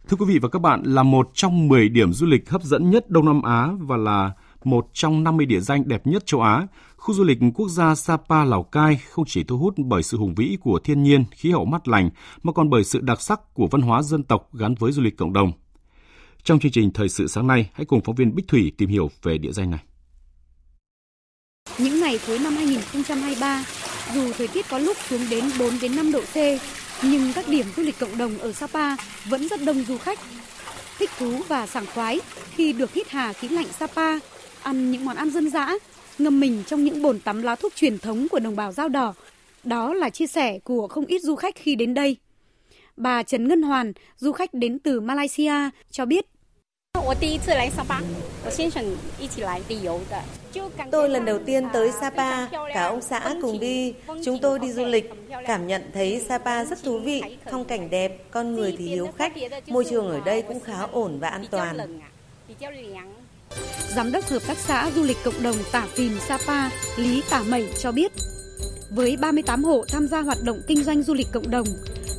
Thưa 0.08 0.18
quý 0.18 0.26
vị 0.28 0.40
và 0.40 0.50
các 0.50 0.60
bạn, 0.60 0.84
là 0.84 1.04
một 1.04 1.30
trong 1.34 1.68
10 1.68 1.90
điểm 1.90 2.14
du 2.14 2.28
lịch 2.28 2.50
hấp 2.50 2.64
dẫn 2.64 2.90
nhất 2.90 3.10
Đông 3.10 3.26
Nam 3.26 3.42
Á 3.42 3.70
và 3.80 3.98
là 3.98 4.32
một 4.64 4.88
trong 4.94 5.24
50 5.24 5.46
địa 5.46 5.60
danh 5.60 5.88
đẹp 5.88 6.08
nhất 6.08 6.26
châu 6.26 6.42
Á, 6.42 6.68
khu 6.98 7.14
du 7.14 7.24
lịch 7.24 7.38
quốc 7.56 7.70
gia 7.70 7.96
Sapa 7.96 8.46
Lào 8.46 8.64
Cai 8.64 8.98
không 9.10 9.26
chỉ 9.26 9.44
thu 9.44 9.58
hút 9.58 9.74
bởi 9.78 10.04
sự 10.04 10.18
hùng 10.18 10.36
vĩ 10.36 10.58
của 10.62 10.80
thiên 10.84 11.04
nhiên, 11.04 11.26
khí 11.32 11.52
hậu 11.52 11.66
mát 11.66 11.88
lành, 11.88 12.10
mà 12.44 12.52
còn 12.54 12.70
bởi 12.70 12.84
sự 12.84 13.00
đặc 13.02 13.22
sắc 13.22 13.54
của 13.54 13.68
văn 13.72 13.82
hóa 13.82 14.02
dân 14.02 14.24
tộc 14.24 14.50
gắn 14.54 14.76
với 14.76 14.92
du 14.92 15.02
lịch 15.02 15.18
cộng 15.18 15.34
đồng. 15.34 15.52
Trong 16.44 16.60
chương 16.60 16.72
trình 16.72 16.92
Thời 16.94 17.10
sự 17.10 17.28
sáng 17.28 17.48
nay, 17.48 17.70
hãy 17.74 17.86
cùng 17.86 18.02
phóng 18.02 18.16
viên 18.16 18.36
Bích 18.36 18.48
Thủy 18.48 18.72
tìm 18.78 18.90
hiểu 18.90 19.10
về 19.24 19.38
địa 19.38 19.52
danh 19.52 19.72
này. 19.72 19.84
Những 21.78 22.00
ngày 22.00 22.20
cuối 22.28 22.40
năm 22.40 22.56
2023, 22.56 23.66
dù 24.14 24.34
thời 24.38 24.48
tiết 24.48 24.66
có 24.70 24.78
lúc 24.78 24.98
xuống 25.10 25.22
đến 25.30 25.46
4 25.60 25.74
đến 25.82 25.96
5 25.96 26.12
độ 26.12 26.22
C, 26.22 26.36
nhưng 27.04 27.34
các 27.34 27.46
điểm 27.50 27.66
du 27.76 27.84
lịch 27.84 28.00
cộng 28.00 28.18
đồng 28.18 28.38
ở 28.38 28.52
Sapa 28.52 28.96
vẫn 29.30 29.48
rất 29.48 29.60
đông 29.66 29.84
du 29.84 29.98
khách. 29.98 30.20
Thích 31.00 31.10
thú 31.20 31.42
và 31.48 31.68
sảng 31.68 31.86
khoái 31.94 32.20
khi 32.56 32.74
được 32.74 32.94
hít 32.94 33.10
hà 33.10 33.34
khí 33.34 33.48
lạnh 33.48 33.68
Sapa, 33.80 34.20
ăn 34.64 34.92
những 34.92 35.06
món 35.06 35.16
ăn 35.16 35.30
dân 35.30 35.50
dã, 35.50 35.74
ngâm 36.20 36.40
mình 36.40 36.64
trong 36.68 36.84
những 36.84 37.02
bồn 37.02 37.20
tắm 37.20 37.42
lá 37.42 37.56
thuốc 37.56 37.76
truyền 37.76 38.00
thống 38.00 38.28
của 38.32 38.40
đồng 38.40 38.56
bào 38.56 38.72
dao 38.72 38.90
đỏ. 38.90 39.14
Đó 39.64 39.94
là 39.94 40.10
chia 40.10 40.28
sẻ 40.28 40.60
của 40.60 40.88
không 40.88 41.06
ít 41.06 41.22
du 41.22 41.36
khách 41.36 41.56
khi 41.56 41.76
đến 41.76 41.94
đây. 41.94 42.18
Bà 42.98 43.24
Trần 43.24 43.48
Ngân 43.48 43.62
Hoàn, 43.62 43.94
du 44.18 44.32
khách 44.32 44.54
đến 44.54 44.80
từ 44.80 45.00
Malaysia, 45.00 45.70
cho 45.92 46.06
biết 46.06 46.26
Tôi 50.92 51.10
lần 51.10 51.26
đầu 51.26 51.40
tiên 51.40 51.68
tới 51.74 51.92
Sapa, 52.02 52.46
cả 52.74 52.84
ông 52.84 53.02
xã 53.02 53.36
cùng 53.42 53.60
đi. 53.60 53.94
Chúng 54.26 54.40
tôi 54.42 54.60
đi 54.60 54.72
du 54.72 54.86
lịch, 54.86 55.12
cảm 55.46 55.68
nhận 55.68 55.82
thấy 55.94 56.26
Sapa 56.28 56.66
rất 56.66 56.84
thú 56.84 57.00
vị, 57.00 57.22
phong 57.52 57.66
cảnh 57.66 57.90
đẹp, 57.90 58.32
con 58.32 58.56
người 58.56 58.76
thì 58.78 58.86
hiếu 58.88 59.08
khách, 59.18 59.34
môi 59.68 59.86
trường 59.86 60.10
ở 60.10 60.22
đây 60.26 60.42
cũng 60.42 60.60
khá 60.60 60.82
ổn 60.92 61.20
và 61.20 61.30
an 61.30 61.46
toàn. 61.52 62.00
Giám 63.96 64.12
đốc 64.12 64.30
Hợp 64.30 64.42
tác 64.48 64.58
xã 64.58 64.92
Du 64.96 65.04
lịch 65.04 65.18
Cộng 65.24 65.44
đồng 65.44 65.56
Tả 65.72 65.88
Phìn 65.94 66.12
Sapa, 66.28 66.70
Lý 66.98 67.24
Tả 67.30 67.44
Mẩy 67.44 67.70
cho 67.80 67.92
biết, 67.92 68.12
với 68.90 69.18
38 69.18 69.64
hộ 69.64 69.86
tham 69.88 70.08
gia 70.08 70.22
hoạt 70.22 70.38
động 70.44 70.62
kinh 70.68 70.84
doanh 70.84 71.04
du 71.04 71.14
lịch 71.14 71.28
cộng 71.34 71.50
đồng, 71.50 71.68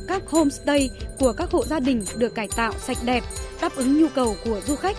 các 0.07 0.21
homestay 0.27 0.89
của 1.19 1.33
các 1.33 1.51
hộ 1.51 1.65
gia 1.65 1.79
đình 1.79 2.05
được 2.17 2.35
cải 2.35 2.47
tạo 2.55 2.73
sạch 2.79 2.97
đẹp, 3.05 3.23
đáp 3.61 3.75
ứng 3.75 4.01
nhu 4.01 4.07
cầu 4.07 4.35
của 4.45 4.61
du 4.67 4.75
khách, 4.75 4.97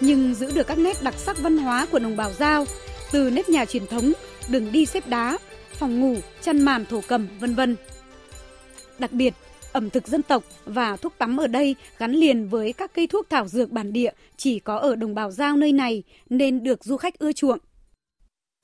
nhưng 0.00 0.34
giữ 0.34 0.50
được 0.52 0.66
các 0.66 0.78
nét 0.78 1.02
đặc 1.02 1.14
sắc 1.18 1.38
văn 1.38 1.58
hóa 1.58 1.86
của 1.92 1.98
đồng 1.98 2.16
bào 2.16 2.32
Giao, 2.38 2.64
từ 3.12 3.30
nếp 3.30 3.48
nhà 3.48 3.64
truyền 3.64 3.86
thống, 3.86 4.12
đường 4.48 4.72
đi 4.72 4.86
xếp 4.86 5.06
đá, 5.06 5.38
phòng 5.78 6.00
ngủ, 6.00 6.16
chăn 6.42 6.62
màn 6.62 6.86
thổ 6.86 7.00
cầm, 7.08 7.28
vân 7.40 7.54
vân. 7.54 7.76
Đặc 8.98 9.12
biệt, 9.12 9.34
ẩm 9.72 9.90
thực 9.90 10.08
dân 10.08 10.22
tộc 10.22 10.44
và 10.64 10.96
thuốc 10.96 11.12
tắm 11.18 11.36
ở 11.36 11.46
đây 11.46 11.76
gắn 11.98 12.12
liền 12.12 12.48
với 12.48 12.72
các 12.72 12.94
cây 12.94 13.06
thuốc 13.06 13.26
thảo 13.30 13.48
dược 13.48 13.70
bản 13.70 13.92
địa 13.92 14.12
chỉ 14.36 14.58
có 14.58 14.76
ở 14.76 14.96
đồng 14.96 15.14
bào 15.14 15.30
Giao 15.30 15.56
nơi 15.56 15.72
này 15.72 16.02
nên 16.30 16.62
được 16.62 16.84
du 16.84 16.96
khách 16.96 17.18
ưa 17.18 17.32
chuộng. 17.32 17.58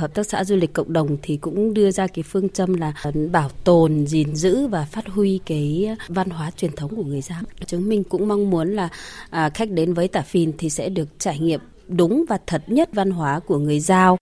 Hợp 0.02 0.14
tác 0.14 0.26
xã 0.26 0.44
du 0.44 0.56
lịch 0.56 0.72
cộng 0.72 0.92
đồng 0.92 1.16
thì 1.22 1.36
cũng 1.36 1.74
đưa 1.74 1.90
ra 1.90 2.06
cái 2.06 2.22
phương 2.22 2.48
châm 2.48 2.74
là 2.74 2.94
bảo 3.32 3.50
tồn, 3.64 4.06
gìn 4.06 4.36
giữ 4.36 4.66
và 4.66 4.84
phát 4.84 5.06
huy 5.06 5.40
cái 5.46 5.96
văn 6.08 6.30
hóa 6.30 6.50
truyền 6.50 6.72
thống 6.72 6.96
của 6.96 7.04
người 7.04 7.20
Giao. 7.20 7.42
Chúng 7.66 7.88
mình 7.88 8.04
cũng 8.04 8.28
mong 8.28 8.50
muốn 8.50 8.72
là 8.72 8.88
à, 9.30 9.50
khách 9.50 9.70
đến 9.70 9.94
với 9.94 10.08
Tả 10.08 10.20
Phìn 10.20 10.52
thì 10.58 10.70
sẽ 10.70 10.88
được 10.88 11.08
trải 11.18 11.38
nghiệm 11.38 11.60
đúng 11.88 12.24
và 12.28 12.38
thật 12.46 12.62
nhất 12.66 12.90
văn 12.92 13.10
hóa 13.10 13.40
của 13.40 13.58
người 13.58 13.80
Giao. 13.80 14.16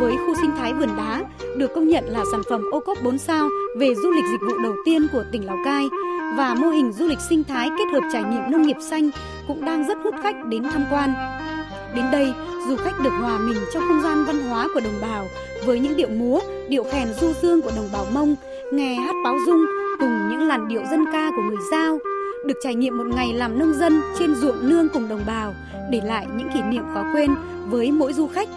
Với 0.00 0.16
khu 0.16 0.34
sinh 0.40 0.50
thái 0.56 0.74
vườn 0.74 0.96
đá 0.96 1.24
được 1.56 1.74
công 1.74 1.88
nhận 1.88 2.04
là 2.08 2.24
sản 2.32 2.40
phẩm 2.50 2.64
ô 2.70 2.80
cốp 2.80 3.02
4 3.02 3.18
sao 3.18 3.48
về 3.78 3.94
du 3.94 4.10
lịch 4.10 4.24
dịch 4.30 4.40
vụ 4.40 4.58
đầu 4.62 4.74
tiên 4.84 5.06
của 5.12 5.24
tỉnh 5.32 5.46
Lào 5.46 5.56
Cai 5.64 5.88
và 6.36 6.54
mô 6.54 6.68
hình 6.68 6.92
du 6.92 7.06
lịch 7.06 7.20
sinh 7.28 7.44
thái 7.44 7.68
kết 7.78 7.84
hợp 7.92 8.08
trải 8.12 8.22
nghiệm 8.22 8.50
nông 8.50 8.62
nghiệp 8.62 8.76
xanh 8.90 9.10
cũng 9.48 9.64
đang 9.64 9.86
rất 9.86 9.98
hút 10.04 10.14
khách 10.22 10.36
đến 10.46 10.62
tham 10.62 10.84
quan. 10.90 11.12
Đến 11.94 12.04
đây, 12.12 12.32
du 12.68 12.76
khách 12.76 13.00
được 13.04 13.10
hòa 13.20 13.38
mình 13.38 13.56
trong 13.74 13.82
không 13.88 14.00
gian 14.02 14.24
văn 14.24 14.42
hóa 14.42 14.68
của 14.74 14.80
đồng 14.80 15.00
bào 15.02 15.26
với 15.66 15.80
những 15.80 15.96
điệu 15.96 16.08
múa, 16.08 16.40
điệu 16.68 16.84
khèn 16.92 17.08
du 17.20 17.32
dương 17.42 17.62
của 17.62 17.72
đồng 17.76 17.88
bào 17.92 18.06
Mông, 18.14 18.34
nghe 18.72 18.94
hát 18.94 19.14
báo 19.24 19.36
dung 19.46 19.66
cùng 20.00 20.28
những 20.30 20.48
làn 20.48 20.68
điệu 20.68 20.82
dân 20.90 21.04
ca 21.12 21.30
của 21.36 21.42
người 21.42 21.60
Giao, 21.70 21.98
được 22.46 22.54
trải 22.62 22.74
nghiệm 22.74 22.98
một 22.98 23.06
ngày 23.16 23.32
làm 23.32 23.58
nông 23.58 23.72
dân 23.72 24.00
trên 24.18 24.34
ruộng 24.34 24.68
nương 24.68 24.88
cùng 24.88 25.08
đồng 25.08 25.22
bào, 25.26 25.54
để 25.90 26.00
lại 26.04 26.26
những 26.36 26.48
kỷ 26.54 26.62
niệm 26.62 26.82
khó 26.94 27.04
quên 27.14 27.34
với 27.66 27.92
mỗi 27.92 28.12
du 28.12 28.26
khách. 28.26 28.48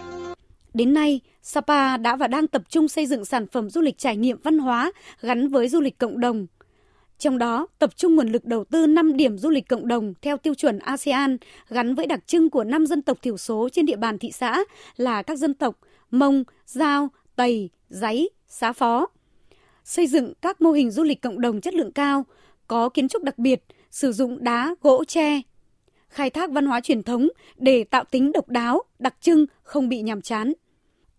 Đến 0.74 0.94
nay, 0.94 1.20
Sapa 1.44 1.98
đã 1.98 2.16
và 2.16 2.28
đang 2.28 2.48
tập 2.48 2.62
trung 2.70 2.88
xây 2.88 3.06
dựng 3.06 3.26
sản 3.26 3.48
phẩm 3.48 3.70
du 3.70 3.82
lịch 3.82 3.98
trải 3.98 4.18
nghiệm 4.18 4.38
văn 4.44 4.60
hóa 4.60 4.92
gắn 5.22 5.48
với 5.48 5.70
du 5.70 5.82
lịch 5.82 5.98
cộng 5.98 6.20
đồng– 6.20 6.48
trong 7.24 7.38
đó, 7.38 7.68
tập 7.80 7.96
trung 7.96 8.16
nguồn 8.16 8.28
lực 8.28 8.46
đầu 8.46 8.64
tư 8.64 8.88
5 8.88 9.18
điểm 9.18 9.38
du 9.38 9.50
lịch 9.50 9.68
cộng 9.68 9.88
đồng 9.88 10.14
theo 10.22 10.38
tiêu 10.38 10.54
chuẩn 10.54 10.80
ASEAN 10.80 11.38
gắn 11.70 11.96
với 11.96 12.08
đặc 12.08 12.28
trưng 12.28 12.50
của 12.50 12.64
5 12.64 12.86
dân 12.86 13.02
tộc 13.02 13.22
thiểu 13.22 13.38
số 13.38 13.70
trên 13.72 13.86
địa 13.86 13.96
bàn 13.96 14.18
thị 14.18 14.32
xã 14.32 14.64
là 14.96 15.24
các 15.24 15.38
dân 15.38 15.54
tộc 15.54 15.80
Mông, 16.12 16.44
Giao, 16.66 17.10
Tây, 17.36 17.70
Giấy, 17.90 18.30
Xá 18.48 18.74
Phó. 18.74 19.08
Xây 19.84 20.08
dựng 20.08 20.34
các 20.42 20.62
mô 20.62 20.72
hình 20.72 20.92
du 20.92 21.04
lịch 21.04 21.22
cộng 21.22 21.42
đồng 21.42 21.62
chất 21.62 21.74
lượng 21.74 21.92
cao, 21.92 22.26
có 22.68 22.90
kiến 22.90 23.08
trúc 23.08 23.24
đặc 23.24 23.38
biệt, 23.38 23.64
sử 23.92 24.12
dụng 24.12 24.44
đá, 24.44 24.76
gỗ, 24.82 25.04
tre. 25.08 25.42
Khai 26.10 26.30
thác 26.30 26.52
văn 26.52 26.66
hóa 26.66 26.82
truyền 26.82 27.04
thống 27.04 27.28
để 27.58 27.84
tạo 27.84 28.04
tính 28.12 28.32
độc 28.32 28.50
đáo, 28.50 28.84
đặc 29.00 29.16
trưng, 29.22 29.46
không 29.64 29.90
bị 29.90 30.02
nhàm 30.02 30.22
chán. 30.22 30.54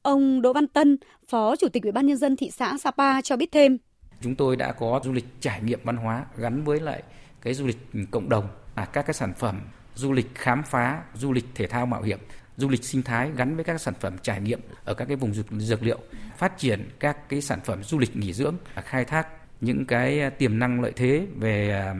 Ông 0.05 0.43
Đỗ 0.43 0.53
Văn 0.53 0.67
Tân, 0.67 0.97
Phó 1.29 1.57
Chủ 1.57 1.69
tịch 1.69 1.83
Ủy 1.83 1.93
ban 1.93 2.07
nhân 2.07 2.17
dân 2.17 2.37
thị 2.37 2.51
xã 2.51 2.79
Sapa 2.79 3.21
cho 3.23 3.37
biết 3.37 3.53
thêm. 3.53 3.79
Chúng 4.21 4.35
tôi 4.35 4.57
đã 4.57 4.73
có 4.73 5.01
du 5.05 5.13
lịch 5.13 5.25
trải 5.41 5.61
nghiệm 5.63 5.81
văn 5.85 5.97
hóa 5.97 6.25
gắn 6.37 6.65
với 6.65 6.81
lại 6.81 7.03
cái 7.43 7.55
du 7.55 7.67
lịch 7.67 7.79
cộng 8.11 8.29
đồng 8.29 8.49
là 8.77 8.85
các 8.85 9.03
cái 9.07 9.15
sản 9.15 9.33
phẩm 9.39 9.61
du 9.95 10.13
lịch 10.13 10.35
khám 10.35 10.63
phá, 10.63 11.03
du 11.15 11.33
lịch 11.33 11.45
thể 11.55 11.67
thao 11.67 11.87
mạo 11.87 12.03
hiểm, 12.03 12.19
du 12.57 12.69
lịch 12.69 12.85
sinh 12.85 13.03
thái 13.03 13.31
gắn 13.37 13.57
với 13.57 13.65
các 13.65 13.81
sản 13.81 13.95
phẩm 14.01 14.17
trải 14.23 14.41
nghiệm 14.41 14.61
ở 14.85 14.95
các 14.95 15.05
cái 15.05 15.17
vùng 15.17 15.35
dược, 15.35 15.47
dược 15.51 15.83
liệu, 15.83 15.99
phát 16.37 16.59
triển 16.59 16.89
các 17.01 17.29
cái 17.29 17.41
sản 17.41 17.61
phẩm 17.65 17.83
du 17.83 17.99
lịch 17.99 18.17
nghỉ 18.17 18.33
dưỡng, 18.33 18.57
à, 18.75 18.83
khai 18.83 19.05
thác 19.05 19.29
những 19.61 19.85
cái 19.87 20.21
à, 20.21 20.31
tiềm 20.31 20.59
năng 20.59 20.81
lợi 20.81 20.93
thế 20.97 21.27
về 21.37 21.71
à, 21.71 21.95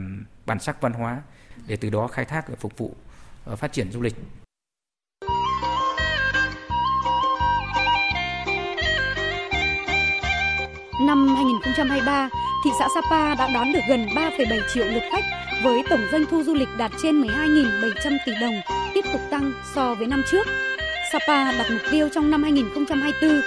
bản 0.45 0.59
sắc 0.59 0.81
văn 0.81 0.93
hóa 0.93 1.21
để 1.67 1.75
từ 1.75 1.89
đó 1.89 2.07
khai 2.07 2.25
thác 2.25 2.49
và 2.49 2.55
phục 2.59 2.77
vụ 2.77 2.95
ờ, 3.45 3.55
phát 3.55 3.73
triển 3.73 3.91
du 3.91 4.01
lịch 4.01 4.15
Năm 10.99 11.35
2023, 11.35 12.29
thị 12.63 12.71
xã 12.79 12.87
Sapa 12.95 13.35
đã 13.35 13.49
đón 13.53 13.73
được 13.73 13.79
gần 13.89 14.05
3,7 14.05 14.59
triệu 14.73 14.85
lượt 14.85 15.03
khách 15.11 15.23
với 15.63 15.83
tổng 15.89 15.99
doanh 16.11 16.25
thu 16.25 16.43
du 16.43 16.53
lịch 16.53 16.69
đạt 16.77 16.91
trên 17.03 17.21
12.700 17.21 18.17
tỷ 18.25 18.31
đồng, 18.41 18.53
tiếp 18.93 19.05
tục 19.11 19.21
tăng 19.29 19.53
so 19.75 19.95
với 19.95 20.07
năm 20.07 20.23
trước. 20.31 20.47
Sapa 21.11 21.51
đặt 21.51 21.67
mục 21.71 21.81
tiêu 21.91 22.09
trong 22.09 22.31
năm 22.31 22.43
2024 22.43 23.41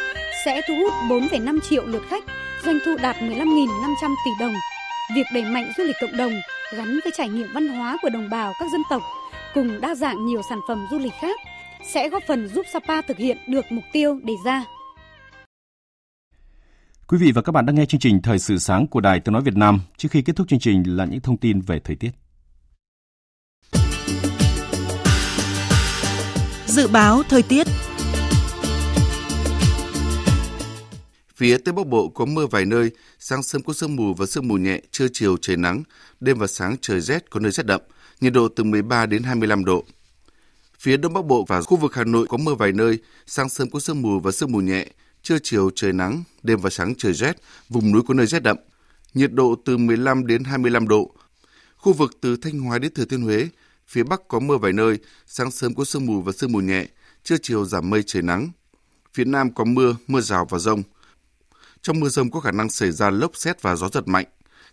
sẽ 0.45 0.61
thu 0.69 0.75
hút 0.75 0.93
4,5 1.09 1.61
triệu 1.61 1.87
lượt 1.87 2.03
khách, 2.09 2.25
doanh 2.65 2.79
thu 2.85 2.97
đạt 3.03 3.17
15.500 3.17 4.15
tỷ 4.25 4.31
đồng. 4.41 4.55
Việc 5.15 5.27
đẩy 5.35 5.45
mạnh 5.45 5.73
du 5.79 5.85
lịch 5.85 5.97
cộng 6.01 6.17
đồng 6.17 6.33
gắn 6.77 7.01
với 7.05 7.13
trải 7.17 7.29
nghiệm 7.29 7.49
văn 7.55 7.69
hóa 7.69 7.97
của 8.03 8.09
đồng 8.09 8.31
bào 8.31 8.53
các 8.61 8.69
dân 8.73 8.83
tộc 8.91 9.03
cùng 9.55 9.81
đa 9.81 9.95
dạng 9.95 10.27
nhiều 10.27 10.43
sản 10.49 10.61
phẩm 10.69 10.87
du 10.91 10.99
lịch 10.99 11.15
khác 11.21 11.41
sẽ 11.95 12.09
góp 12.09 12.23
phần 12.29 12.49
giúp 12.49 12.67
Sapa 12.73 13.03
thực 13.03 13.17
hiện 13.17 13.37
được 13.47 13.65
mục 13.71 13.85
tiêu 13.93 14.21
đề 14.23 14.35
ra. 14.45 14.65
Quý 17.11 17.19
vị 17.19 17.33
và 17.33 17.43
các 17.43 17.53
bạn 17.53 17.67
đang 17.67 17.77
nghe 17.77 17.87
chương 17.87 18.01
trình 18.01 18.23
Thời 18.23 18.39
sự 18.39 18.59
sáng 18.59 18.87
của 18.87 19.01
Đài 19.01 19.21
Tiếng 19.21 19.33
Nói 19.33 19.43
Việt 19.43 19.57
Nam. 19.57 19.81
Trước 19.97 20.09
khi 20.11 20.23
kết 20.23 20.37
thúc 20.37 20.49
chương 20.49 20.59
trình 20.59 20.97
là 20.97 21.05
những 21.05 21.21
thông 21.21 21.37
tin 21.37 21.61
về 21.61 21.81
thời 21.85 21.97
tiết. 21.97 22.11
Dự 26.67 26.89
báo 26.89 27.23
thời 27.29 27.43
tiết 27.43 27.67
Phía 31.37 31.59
Tây 31.59 31.73
Bắc 31.73 31.87
Bộ 31.87 32.09
có 32.09 32.25
mưa 32.25 32.47
vài 32.47 32.65
nơi, 32.65 32.91
sáng 33.19 33.43
sớm 33.43 33.63
có 33.63 33.73
sương 33.73 33.97
mù 33.97 34.15
và 34.15 34.27
sương 34.27 34.49
mù 34.49 34.57
nhẹ, 34.57 34.81
trưa 34.91 35.07
chiều 35.13 35.37
trời 35.41 35.57
nắng, 35.57 35.83
đêm 36.21 36.39
và 36.39 36.47
sáng 36.47 36.77
trời 36.81 37.01
rét 37.01 37.31
có 37.31 37.41
nơi 37.41 37.53
rét 37.53 37.67
đậm, 37.67 37.81
nhiệt 38.21 38.33
độ 38.33 38.49
từ 38.49 38.65
13 38.65 39.07
đến 39.07 39.23
25 39.23 39.65
độ. 39.65 39.85
Phía 40.79 40.97
Đông 40.97 41.13
Bắc 41.13 41.25
Bộ 41.25 41.45
và 41.49 41.63
khu 41.63 41.77
vực 41.77 41.95
Hà 41.95 42.05
Nội 42.05 42.27
có 42.29 42.37
mưa 42.37 42.55
vài 42.55 42.73
nơi, 42.73 42.99
sáng 43.27 43.49
sớm 43.49 43.71
có 43.71 43.81
sương 43.81 44.03
mù 44.03 44.21
và 44.21 44.31
sương 44.31 44.53
mù 44.53 44.61
nhẹ, 44.61 44.87
trưa 45.23 45.39
chiều 45.43 45.71
trời 45.75 45.93
nắng, 45.93 46.23
đêm 46.43 46.61
và 46.61 46.71
sáng 46.71 46.95
trời 46.95 47.13
rét, 47.13 47.37
vùng 47.69 47.93
núi 47.93 48.03
có 48.09 48.15
nơi 48.15 48.27
rét 48.27 48.43
đậm. 48.43 48.57
Nhiệt 49.15 49.33
độ 49.33 49.55
từ 49.65 49.77
15 49.77 50.27
đến 50.27 50.45
25 50.45 50.89
độ. 50.89 51.15
Khu 51.77 51.93
vực 51.93 52.11
từ 52.21 52.37
Thanh 52.37 52.61
Hóa 52.61 52.79
đến 52.79 52.95
Thừa 52.95 53.05
Thiên 53.05 53.23
Huế, 53.23 53.49
phía 53.87 54.03
Bắc 54.03 54.29
có 54.29 54.41
mưa 54.41 54.57
vài 54.57 54.73
nơi, 54.73 54.99
sáng 55.27 55.51
sớm 55.51 55.75
có 55.75 55.85
sương 55.85 56.07
mù 56.07 56.23
và 56.23 56.33
sương 56.33 56.53
mù 56.53 56.61
nhẹ, 56.61 56.87
trưa 57.25 57.37
chiều 57.43 57.65
giảm 57.65 57.91
mây 57.91 58.03
trời 58.07 58.23
nắng. 58.23 58.51
Phía 59.15 59.25
Nam 59.25 59.55
có 59.55 59.65
mưa, 59.65 59.97
mưa 60.07 60.21
rào 60.21 60.47
và 60.51 60.59
rông. 60.59 60.83
Trong 61.83 62.01
mưa 62.01 62.09
rông 62.09 62.31
có 62.31 62.41
khả 62.41 62.53
năng 62.53 62.71
xảy 62.71 62.93
ra 62.93 63.11
lốc 63.11 63.37
xét 63.37 63.63
và 63.63 63.77
gió 63.77 63.89
giật 63.89 64.09
mạnh, 64.09 64.27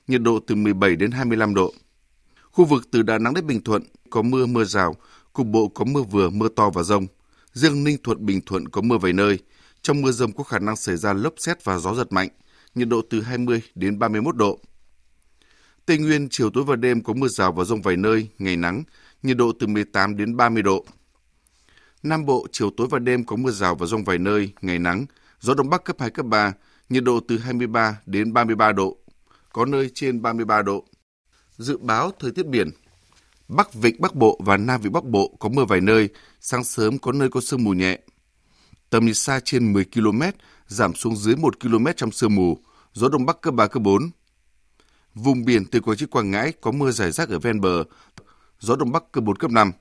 nhiệt 0.07 0.21
độ 0.21 0.39
từ 0.47 0.55
17 0.55 0.95
đến 0.95 1.11
25 1.11 1.55
độ. 1.55 1.73
Khu 2.51 2.65
vực 2.65 2.87
từ 2.91 3.01
Đà 3.01 3.17
Nẵng 3.17 3.33
đến 3.33 3.47
Bình 3.47 3.63
Thuận 3.63 3.83
có 4.09 4.21
mưa, 4.21 4.45
mưa 4.45 4.63
rào, 4.63 4.95
cục 5.33 5.47
bộ 5.47 5.67
có 5.67 5.85
mưa 5.85 6.01
vừa, 6.01 6.29
mưa 6.29 6.47
to 6.55 6.69
và 6.69 6.83
rông. 6.83 7.07
Riêng 7.53 7.83
Ninh 7.83 7.97
Thuận, 8.03 8.25
Bình 8.25 8.41
Thuận 8.45 8.67
có 8.69 8.81
mưa 8.81 8.97
vài 8.97 9.13
nơi. 9.13 9.39
Trong 9.85 10.01
mưa 10.01 10.11
rông 10.11 10.31
có 10.31 10.43
khả 10.43 10.59
năng 10.59 10.75
xảy 10.75 10.97
ra 10.97 11.13
lốc 11.13 11.33
xét 11.37 11.63
và 11.63 11.77
gió 11.77 11.93
giật 11.95 12.11
mạnh, 12.11 12.29
nhiệt 12.75 12.87
độ 12.87 13.01
từ 13.09 13.21
20 13.21 13.61
đến 13.75 13.99
31 13.99 14.35
độ. 14.35 14.59
Tây 15.85 15.97
Nguyên 15.97 16.27
chiều 16.29 16.49
tối 16.49 16.63
và 16.63 16.75
đêm 16.75 17.03
có 17.03 17.13
mưa 17.13 17.27
rào 17.27 17.51
và 17.51 17.63
rông 17.63 17.81
vài 17.81 17.97
nơi, 17.97 18.27
ngày 18.39 18.55
nắng, 18.55 18.83
nhiệt 19.23 19.37
độ 19.37 19.51
từ 19.59 19.67
18 19.67 20.17
đến 20.17 20.37
30 20.37 20.63
độ. 20.63 20.85
Nam 22.03 22.25
Bộ 22.25 22.47
chiều 22.51 22.69
tối 22.77 22.87
và 22.91 22.99
đêm 22.99 23.25
có 23.25 23.35
mưa 23.35 23.51
rào 23.51 23.75
và 23.75 23.85
rông 23.85 24.03
vài 24.03 24.17
nơi, 24.17 24.51
ngày 24.61 24.79
nắng, 24.79 25.05
gió 25.39 25.53
đông 25.53 25.69
bắc 25.69 25.83
cấp 25.83 25.95
2 25.99 26.09
cấp 26.09 26.25
3, 26.25 26.53
nhiệt 26.89 27.03
độ 27.03 27.19
từ 27.27 27.37
23 27.37 27.99
đến 28.05 28.33
33 28.33 28.71
độ, 28.71 28.97
có 29.53 29.65
nơi 29.65 29.91
trên 29.93 30.21
33 30.21 30.61
độ. 30.61 30.85
Dự 31.57 31.77
báo 31.77 32.11
thời 32.19 32.31
tiết 32.31 32.45
biển. 32.45 32.69
Bắc 33.47 33.73
Vịnh 33.73 34.01
Bắc 34.01 34.15
Bộ 34.15 34.39
và 34.45 34.57
Nam 34.57 34.81
Vịnh 34.81 34.93
Bắc 34.93 35.03
Bộ 35.03 35.35
có 35.39 35.49
mưa 35.49 35.65
vài 35.65 35.81
nơi, 35.81 36.09
sáng 36.41 36.63
sớm 36.63 36.97
có 36.97 37.11
nơi 37.11 37.29
có 37.29 37.41
sương 37.41 37.63
mù 37.63 37.73
nhẹ. 37.73 37.99
Tầm 38.89 39.05
nhìn 39.05 39.13
xa 39.13 39.39
trên 39.39 39.73
10 39.73 39.85
km, 39.85 40.21
giảm 40.67 40.95
xuống 40.95 41.15
dưới 41.15 41.35
1 41.35 41.59
km 41.59 41.85
trong 41.95 42.11
sương 42.11 42.35
mù, 42.35 42.57
gió 42.93 43.09
đông 43.09 43.25
bắc 43.25 43.41
cấp 43.41 43.53
3 43.53 43.67
cấp 43.67 43.83
4. 43.83 44.09
Vùng 45.15 45.45
biển 45.45 45.65
từ 45.65 45.79
Quảng 45.79 45.97
Trị 45.97 46.05
Quảng 46.05 46.31
Ngãi 46.31 46.51
có 46.61 46.71
mưa 46.71 46.91
rải 46.91 47.11
rác 47.11 47.29
ở 47.29 47.39
ven 47.39 47.61
bờ, 47.61 47.83
gió 48.59 48.75
đông 48.75 48.91
bắc 48.91 49.11
cấp 49.11 49.23
4 49.23 49.35
cấp 49.35 49.51
5. 49.51 49.71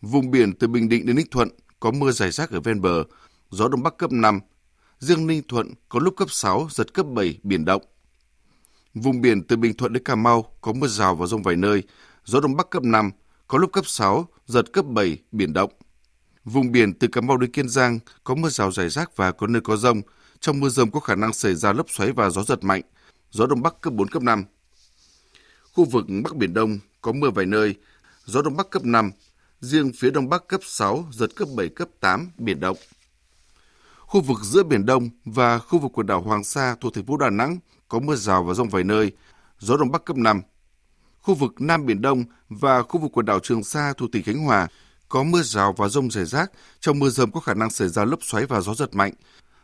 Vùng 0.00 0.30
biển 0.30 0.52
từ 0.52 0.68
Bình 0.68 0.88
Định 0.88 1.06
đến 1.06 1.16
Ninh 1.16 1.30
Thuận 1.30 1.48
có 1.80 1.90
mưa 1.90 2.10
rải 2.10 2.30
rác 2.30 2.50
ở 2.50 2.60
ven 2.60 2.80
bờ, 2.80 3.04
gió 3.50 3.68
đông 3.68 3.82
bắc 3.82 3.96
cấp 3.96 4.12
5. 4.12 4.40
Riêng 4.98 5.26
Ninh 5.26 5.42
Thuận 5.48 5.74
có 5.88 5.98
lúc 5.98 6.14
cấp 6.16 6.30
6, 6.30 6.68
giật 6.70 6.94
cấp 6.94 7.06
7, 7.14 7.38
biển 7.42 7.64
động. 7.64 7.82
Vùng 8.94 9.20
biển 9.20 9.42
từ 9.42 9.56
Bình 9.56 9.74
Thuận 9.74 9.92
đến 9.92 10.04
Cà 10.04 10.14
Mau 10.14 10.56
có 10.60 10.72
mưa 10.72 10.86
rào 10.86 11.14
và 11.14 11.26
rông 11.26 11.42
vài 11.42 11.56
nơi, 11.56 11.82
gió 12.24 12.40
đông 12.40 12.56
bắc 12.56 12.70
cấp 12.70 12.82
5, 12.82 13.10
có 13.46 13.58
lúc 13.58 13.72
cấp 13.72 13.86
6, 13.86 14.28
giật 14.46 14.72
cấp 14.72 14.84
7, 14.88 15.18
biển 15.32 15.52
động. 15.52 15.70
Vùng 16.44 16.72
biển 16.72 16.94
từ 16.94 17.08
Cà 17.08 17.20
Mau 17.20 17.36
đến 17.36 17.50
Kiên 17.50 17.68
Giang 17.68 17.98
có 18.24 18.34
mưa 18.34 18.48
rào 18.48 18.72
rải 18.72 18.88
rác 18.88 19.16
và 19.16 19.32
có 19.32 19.46
nơi 19.46 19.62
có 19.62 19.76
rông. 19.76 20.02
Trong 20.40 20.60
mưa 20.60 20.68
rông 20.68 20.90
có 20.90 21.00
khả 21.00 21.14
năng 21.14 21.32
xảy 21.32 21.54
ra 21.54 21.72
lốc 21.72 21.90
xoáy 21.90 22.12
và 22.12 22.30
gió 22.30 22.42
giật 22.42 22.64
mạnh, 22.64 22.82
gió 23.30 23.46
đông 23.46 23.62
bắc 23.62 23.80
cấp 23.80 23.92
4, 23.92 24.08
cấp 24.08 24.22
5. 24.22 24.44
Khu 25.72 25.84
vực 25.84 26.06
Bắc 26.24 26.36
Biển 26.36 26.54
Đông 26.54 26.78
có 27.00 27.12
mưa 27.12 27.30
vài 27.30 27.46
nơi, 27.46 27.74
gió 28.24 28.42
đông 28.42 28.56
bắc 28.56 28.70
cấp 28.70 28.84
5, 28.84 29.10
riêng 29.60 29.92
phía 29.98 30.10
đông 30.10 30.28
bắc 30.28 30.48
cấp 30.48 30.60
6, 30.64 31.04
giật 31.12 31.30
cấp 31.36 31.48
7, 31.56 31.68
cấp 31.68 31.88
8, 32.00 32.30
biển 32.38 32.60
động. 32.60 32.76
Khu 33.98 34.20
vực 34.20 34.38
giữa 34.42 34.62
Biển 34.62 34.86
Đông 34.86 35.08
và 35.24 35.58
khu 35.58 35.78
vực 35.78 35.92
quần 35.94 36.06
đảo 36.06 36.20
Hoàng 36.20 36.44
Sa 36.44 36.76
thuộc 36.80 36.94
thành 36.94 37.06
phố 37.06 37.16
Đà 37.16 37.30
Nẵng 37.30 37.58
có 37.88 37.98
mưa 37.98 38.16
rào 38.16 38.44
và 38.44 38.54
rông 38.54 38.68
vài 38.68 38.84
nơi, 38.84 39.12
gió 39.58 39.76
đông 39.76 39.90
bắc 39.90 40.04
cấp 40.04 40.16
5. 40.16 40.42
Khu 41.20 41.34
vực 41.34 41.60
Nam 41.60 41.86
Biển 41.86 42.02
Đông 42.02 42.24
và 42.48 42.82
khu 42.82 43.00
vực 43.00 43.10
quần 43.14 43.26
đảo 43.26 43.40
Trường 43.40 43.64
Sa 43.64 43.92
thuộc 43.96 44.12
tỉnh 44.12 44.22
Khánh 44.22 44.38
Hòa 44.38 44.68
có 45.10 45.22
mưa 45.22 45.42
rào 45.42 45.72
và 45.72 45.88
rông 45.88 46.10
rải 46.10 46.24
rác, 46.24 46.52
trong 46.80 46.98
mưa 46.98 47.08
rông 47.08 47.32
có 47.32 47.40
khả 47.40 47.54
năng 47.54 47.70
xảy 47.70 47.88
ra 47.88 48.04
lốc 48.04 48.18
xoáy 48.22 48.46
và 48.46 48.60
gió 48.60 48.74
giật 48.74 48.94
mạnh, 48.94 49.12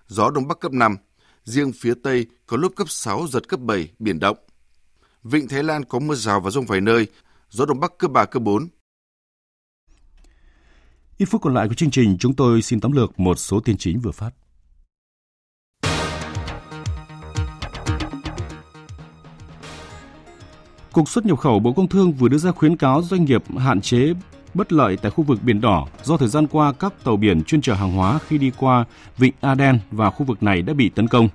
gió 0.07 0.31
đông 0.31 0.49
bắc 0.49 0.61
cấp 0.61 0.73
5, 0.73 0.97
riêng 1.45 1.73
phía 1.73 1.95
Tây 2.03 2.27
có 2.47 2.57
lúc 2.57 2.73
cấp 2.77 2.91
6, 2.91 3.27
giật 3.27 3.49
cấp 3.49 3.61
7, 3.61 3.89
biển 3.99 4.21
động. 4.21 4.37
Vịnh 5.23 5.49
Thái 5.49 5.63
Lan 5.63 5.85
có 5.85 5.99
mưa 5.99 6.15
rào 6.15 6.41
và 6.41 6.51
rông 6.51 6.67
vài 6.67 6.81
nơi, 6.81 7.07
gió 7.51 7.65
đông 7.65 7.81
bắc 7.81 7.99
cấp 7.99 8.11
3, 8.11 8.25
cấp 8.25 8.43
4. 8.43 8.69
Ít 11.17 11.27
phút 11.27 11.43
còn 11.43 11.55
lại 11.55 11.69
của 11.69 11.75
chương 11.75 11.91
trình, 11.91 12.17
chúng 12.19 12.35
tôi 12.35 12.63
xin 12.63 12.81
tóm 12.81 12.93
lược 12.93 13.21
một 13.21 13.39
số 13.39 13.61
tin 13.61 13.77
chính 13.77 14.01
vừa 14.01 14.13
phát. 14.13 14.31
Cục 20.93 21.09
xuất 21.09 21.27
nhập 21.27 21.39
khẩu 21.39 21.59
Bộ 21.59 21.73
Công 21.73 21.89
Thương 21.89 22.13
vừa 22.13 22.29
đưa 22.29 22.39
ra 22.39 22.53
khuyến 22.53 22.77
cáo 22.77 23.03
doanh 23.03 23.25
nghiệp 23.25 23.43
hạn 23.59 23.81
chế 23.81 24.13
bất 24.57 24.73
lợi 24.73 24.97
tại 24.97 25.11
khu 25.11 25.25
vực 25.25 25.39
Biển 25.43 25.61
Đỏ 25.61 25.87
do 26.03 26.17
thời 26.17 26.29
gian 26.29 26.47
qua 26.47 26.73
các 26.73 26.93
tàu 27.05 27.17
biển 27.17 27.45
chuyên 27.45 27.61
chở 27.61 27.75
hàng 27.75 27.93
hóa 27.93 28.19
khi 28.29 28.39
đi 28.39 28.53
qua 28.57 28.85
Vịnh 29.19 29.33
Aden 29.41 29.79
và 29.91 30.11
khu 30.11 30.27
vực 30.27 30.43
này 30.43 30.63
đã 30.63 30.73
bị 30.73 30.89
tấn 30.89 31.09
công. 31.09 31.29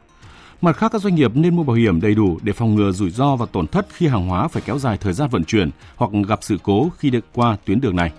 Mặt 0.61 0.77
khác, 0.77 0.91
các 0.91 1.01
doanh 1.01 1.15
nghiệp 1.15 1.31
nên 1.35 1.55
mua 1.55 1.63
bảo 1.63 1.75
hiểm 1.75 2.01
đầy 2.01 2.15
đủ 2.15 2.39
để 2.41 2.53
phòng 2.53 2.75
ngừa 2.75 2.91
rủi 2.91 3.09
ro 3.09 3.35
và 3.35 3.45
tổn 3.45 3.67
thất 3.67 3.87
khi 3.93 4.07
hàng 4.07 4.27
hóa 4.27 4.47
phải 4.47 4.61
kéo 4.65 4.79
dài 4.79 4.97
thời 4.97 5.13
gian 5.13 5.29
vận 5.29 5.43
chuyển 5.43 5.69
hoặc 5.95 6.11
gặp 6.27 6.39
sự 6.41 6.57
cố 6.63 6.89
khi 6.97 7.09
đi 7.09 7.19
qua 7.33 7.57
tuyến 7.65 7.81
đường 7.81 7.95
này. 7.95 8.11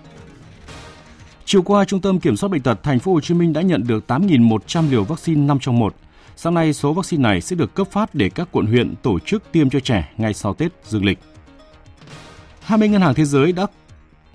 Chiều 1.45 1.61
qua, 1.61 1.85
Trung 1.85 2.01
tâm 2.01 2.19
Kiểm 2.19 2.37
soát 2.37 2.49
bệnh 2.49 2.61
tật 2.61 2.83
Thành 2.83 2.99
phố 2.99 3.13
Hồ 3.13 3.19
Chí 3.21 3.33
Minh 3.33 3.53
đã 3.53 3.61
nhận 3.61 3.87
được 3.87 4.03
8.100 4.07 4.89
liều 4.89 5.03
vaccine 5.03 5.41
5 5.41 5.59
trong 5.59 5.79
1. 5.79 5.95
Sáng 6.35 6.53
nay, 6.53 6.73
số 6.73 6.93
vaccine 6.93 7.21
này 7.21 7.41
sẽ 7.41 7.55
được 7.55 7.73
cấp 7.73 7.87
phát 7.91 8.15
để 8.15 8.29
các 8.29 8.47
quận 8.51 8.65
huyện 8.65 8.95
tổ 9.01 9.19
chức 9.19 9.43
tiêm 9.51 9.69
cho 9.69 9.79
trẻ 9.79 10.13
ngay 10.17 10.33
sau 10.33 10.53
Tết 10.53 10.71
dương 10.83 11.05
lịch. 11.05 11.19
20 12.61 12.87
ngân 12.87 13.01
hàng 13.01 13.13
thế 13.13 13.25
giới 13.25 13.51
đã 13.51 13.67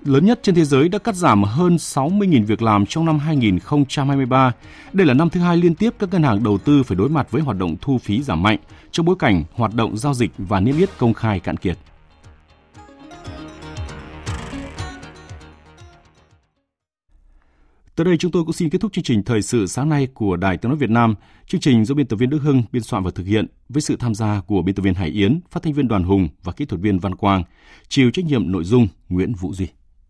lớn 0.03 0.25
nhất 0.25 0.39
trên 0.43 0.55
thế 0.55 0.65
giới 0.65 0.89
đã 0.89 0.99
cắt 0.99 1.15
giảm 1.15 1.43
hơn 1.43 1.75
60.000 1.75 2.45
việc 2.45 2.61
làm 2.61 2.85
trong 2.85 3.05
năm 3.05 3.19
2023. 3.19 4.51
Đây 4.93 5.07
là 5.07 5.13
năm 5.13 5.29
thứ 5.29 5.39
hai 5.39 5.57
liên 5.57 5.75
tiếp 5.75 5.93
các 5.99 6.09
ngân 6.11 6.23
hàng 6.23 6.43
đầu 6.43 6.57
tư 6.57 6.83
phải 6.83 6.95
đối 6.95 7.09
mặt 7.09 7.31
với 7.31 7.41
hoạt 7.41 7.57
động 7.57 7.75
thu 7.81 7.97
phí 7.97 8.23
giảm 8.23 8.43
mạnh 8.43 8.57
trong 8.91 9.05
bối 9.05 9.15
cảnh 9.19 9.43
hoạt 9.53 9.73
động 9.75 9.97
giao 9.97 10.13
dịch 10.13 10.31
và 10.37 10.59
niêm 10.59 10.77
yết 10.77 10.89
công 10.97 11.13
khai 11.13 11.39
cạn 11.39 11.57
kiệt. 11.57 11.77
Tới 17.95 18.05
đây 18.05 18.17
chúng 18.17 18.31
tôi 18.31 18.43
cũng 18.43 18.53
xin 18.53 18.69
kết 18.69 18.81
thúc 18.81 18.93
chương 18.93 19.03
trình 19.03 19.23
thời 19.23 19.41
sự 19.41 19.67
sáng 19.67 19.89
nay 19.89 20.07
của 20.13 20.35
Đài 20.35 20.57
Tiếng 20.57 20.69
nói 20.69 20.77
Việt 20.77 20.89
Nam. 20.89 21.15
Chương 21.47 21.61
trình 21.61 21.85
do 21.85 21.95
biên 21.95 22.07
tập 22.07 22.15
viên 22.15 22.29
Đức 22.29 22.39
Hưng 22.41 22.63
biên 22.71 22.83
soạn 22.83 23.03
và 23.03 23.11
thực 23.15 23.27
hiện 23.27 23.45
với 23.69 23.81
sự 23.81 23.95
tham 23.99 24.15
gia 24.15 24.41
của 24.41 24.61
biên 24.61 24.75
tập 24.75 24.81
viên 24.81 24.93
Hải 24.93 25.09
Yến, 25.09 25.39
phát 25.51 25.63
thanh 25.63 25.73
viên 25.73 25.87
Đoàn 25.87 26.03
Hùng 26.03 26.29
và 26.43 26.51
kỹ 26.51 26.65
thuật 26.65 26.81
viên 26.81 26.99
Văn 26.99 27.15
Quang. 27.15 27.43
Chịu 27.87 28.11
trách 28.11 28.25
nhiệm 28.25 28.51
nội 28.51 28.63
dung 28.63 28.87
Nguyễn 29.09 29.33
Vũ 29.33 29.53
Duy. 29.53 29.67